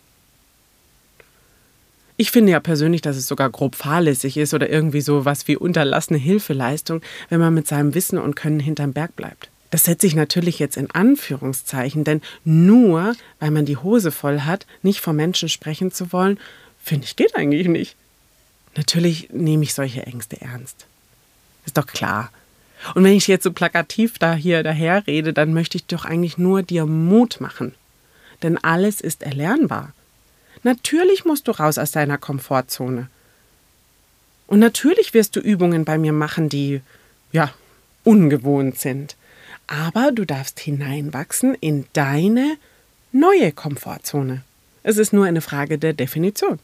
Ich 2.17 2.31
finde 2.31 2.53
ja 2.53 2.61
persönlich, 2.61 3.01
dass 3.01 3.17
es 3.17 3.27
sogar 3.27 3.49
grob 3.49 3.75
fahrlässig 3.75 4.37
ist 4.37 4.53
oder 4.53 4.69
irgendwie 4.69 5.01
so 5.01 5.25
was 5.25 5.49
wie 5.49 5.57
unterlassene 5.57 6.19
Hilfeleistung, 6.19 7.01
wenn 7.31 7.41
man 7.41 7.55
mit 7.55 7.67
seinem 7.67 7.95
Wissen 7.95 8.19
und 8.19 8.37
Können 8.37 8.61
hinterm 8.61 8.93
Berg 8.93 9.17
bleibt. 9.17 9.49
Das 9.71 9.85
setze 9.85 10.07
ich 10.07 10.17
natürlich 10.17 10.59
jetzt 10.59 10.77
in 10.77 10.91
Anführungszeichen, 10.91 12.03
denn 12.05 12.23
nur 12.45 13.15
weil 13.39 13.53
man 13.53 13.65
die 13.65 13.77
Hose 13.77 14.11
voll 14.11 14.41
hat, 14.41 14.67
nicht 14.83 15.01
vor 15.01 15.13
Menschen 15.13 15.49
sprechen 15.49 15.93
zu 15.93 16.13
wollen, 16.13 16.39
finde 16.83 17.07
ich, 17.07 17.17
geht 17.17 17.37
eigentlich 17.37 17.69
nicht. 17.69 17.97
Natürlich 18.77 19.31
nehme 19.33 19.63
ich 19.63 19.75
solche 19.75 20.05
Ängste 20.07 20.41
ernst. 20.41 20.87
Ist 21.67 21.77
doch 21.77 21.87
klar. 21.87 22.31
Und 22.95 23.05
wenn 23.05 23.13
ich 23.13 23.27
jetzt 23.27 23.45
so 23.45 23.53
plakativ 23.53 24.19
da 24.19 24.35
hier 24.35 24.63
daher 24.63 25.07
rede, 25.07 25.33
dann 25.33 25.53
möchte 25.53 25.77
ich 25.77 25.87
doch 25.87 26.05
eigentlich 26.05 26.39
nur 26.39 26.63
dir 26.63 26.87
Mut 26.87 27.41
machen. 27.41 27.75
Denn 28.43 28.59
alles 28.59 29.01
ist 29.01 29.23
erlernbar. 29.23 29.93
Natürlich 30.63 31.25
musst 31.25 31.47
du 31.47 31.53
raus 31.53 31.79
aus 31.79 31.91
deiner 31.91 32.19
Komfortzone. 32.19 33.09
Und 34.47 34.59
natürlich 34.59 35.15
wirst 35.15 35.37
du 35.37 35.41
Übungen 35.41 35.85
bei 35.85 35.99
mir 35.99 36.13
machen, 36.13 36.49
die, 36.49 36.81
ja, 37.33 37.53
ungewohnt 38.03 38.79
sind 38.79 39.15
aber 39.71 40.11
du 40.11 40.25
darfst 40.27 40.59
hineinwachsen 40.59 41.55
in 41.55 41.87
deine 41.93 42.57
neue 43.13 43.53
Komfortzone. 43.53 44.43
Es 44.83 44.99
ist 44.99 45.13
nur 45.13 45.27
eine 45.27 45.41
Frage 45.41 45.79
der 45.79 45.93
Definition. 45.93 46.59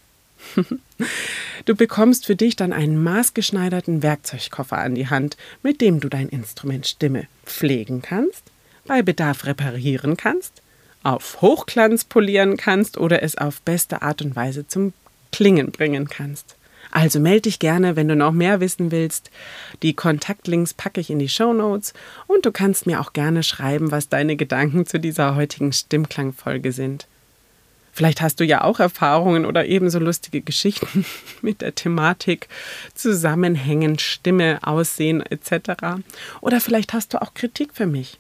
du 1.65 1.77
bekommst 1.77 2.27
für 2.27 2.35
dich 2.35 2.57
dann 2.57 2.73
einen 2.73 3.03
maßgeschneiderten 3.03 4.03
Werkzeugkoffer 4.03 4.79
an 4.79 4.97
die 4.97 5.09
Hand, 5.09 5.37
mit 5.63 5.81
dem 5.81 6.01
du 6.01 6.09
dein 6.09 6.29
Instrument 6.29 6.87
Stimme 6.87 7.29
pflegen 7.45 8.03
kannst, 8.03 8.43
bei 8.87 9.03
Bedarf 9.03 9.47
reparieren 9.47 10.17
kannst, 10.17 10.61
auf 11.05 11.41
Hochglanz 11.41 12.05
polieren 12.05 12.57
kannst 12.57 12.99
oder 12.99 13.23
es 13.23 13.39
auf 13.39 13.63
beste 13.63 14.03
Art 14.03 14.21
und 14.21 14.35
Weise 14.35 14.67
zum 14.67 14.93
Klingen 15.31 15.71
bringen 15.71 16.09
kannst. 16.09 16.57
Also 16.91 17.21
melde 17.21 17.43
dich 17.43 17.59
gerne, 17.59 17.97
wenn 17.97 18.09
du 18.09 18.17
noch 18.17 18.33
mehr 18.33 18.61
wissen 18.61 18.91
willst. 18.91 19.31
Die 19.83 19.95
Kontaktlinks 19.95 20.75
packe 20.75 21.01
ich 21.01 21.11
in 21.11 21.19
die 21.19 21.29
Show 21.29 21.53
Notes 21.53 21.93
und 22.27 22.47
du 22.47 22.53
kannst 22.53 22.87
mir 22.87 23.01
auch 23.01 23.13
gerne 23.13 23.43
schreiben, 23.43 23.91
was 23.91 24.09
deine 24.09 24.37
Gedanken 24.37 24.87
zu 24.87 24.99
dieser 24.99 25.35
heutigen 25.35 25.73
Stimmklangfolge 25.73 26.73
sind. 26.73 27.07
Vielleicht 27.97 28.21
hast 28.21 28.41
du 28.41 28.45
ja 28.45 28.63
auch 28.63 28.79
Erfahrungen 28.79 29.47
oder 29.47 29.65
ebenso 29.65 29.99
lustige 29.99 30.43
Geschichten 30.43 31.07
mit 31.43 31.63
der 31.63 31.75
Thematik 31.75 32.49
Zusammenhängen, 32.95 33.99
Stimme, 33.99 34.59
Aussehen 34.63 35.23
etc. 35.23 36.03
Oder 36.43 36.61
vielleicht 36.61 36.93
hast 36.93 37.15
du 37.15 37.23
auch 37.23 37.33
Kritik 37.33 37.71
für 37.73 37.87
mich. 37.87 38.19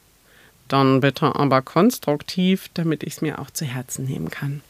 Dann 0.68 1.00
bitte 1.00 1.36
aber 1.36 1.60
konstruktiv, 1.60 2.70
damit 2.72 3.02
ich 3.02 3.14
es 3.14 3.20
mir 3.20 3.38
auch 3.38 3.50
zu 3.50 3.66
Herzen 3.66 4.06
nehmen 4.06 4.30
kann. 4.30 4.62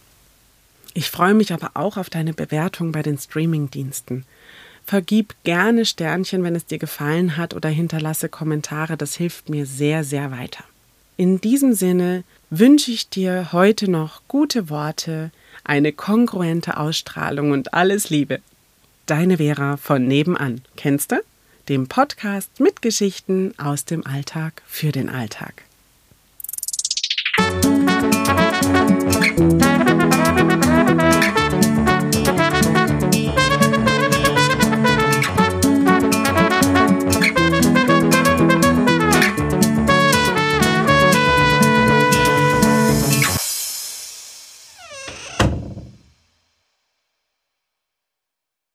Ich 0.96 1.10
freue 1.10 1.34
mich 1.34 1.52
aber 1.52 1.72
auch 1.74 1.98
auf 1.98 2.08
deine 2.08 2.32
Bewertung 2.32 2.90
bei 2.90 3.02
den 3.02 3.18
Streaming-Diensten. 3.18 4.24
Vergib 4.86 5.34
gerne 5.44 5.84
Sternchen, 5.84 6.42
wenn 6.42 6.56
es 6.56 6.64
dir 6.64 6.78
gefallen 6.78 7.36
hat, 7.36 7.52
oder 7.52 7.68
hinterlasse 7.68 8.30
Kommentare, 8.30 8.96
das 8.96 9.14
hilft 9.14 9.50
mir 9.50 9.66
sehr, 9.66 10.04
sehr 10.04 10.30
weiter. 10.30 10.64
In 11.18 11.38
diesem 11.38 11.74
Sinne 11.74 12.24
wünsche 12.48 12.90
ich 12.92 13.10
dir 13.10 13.52
heute 13.52 13.90
noch 13.90 14.22
gute 14.26 14.70
Worte, 14.70 15.32
eine 15.64 15.92
kongruente 15.92 16.78
Ausstrahlung 16.78 17.50
und 17.50 17.74
alles 17.74 18.08
Liebe. 18.08 18.40
Deine 19.04 19.36
Vera 19.36 19.76
von 19.76 20.08
nebenan. 20.08 20.62
Kennst 20.76 21.12
du? 21.12 21.16
Dem 21.68 21.88
Podcast 21.88 22.58
mit 22.58 22.80
Geschichten 22.80 23.52
aus 23.58 23.84
dem 23.84 24.06
Alltag 24.06 24.62
für 24.66 24.92
den 24.92 25.10
Alltag. 25.10 25.62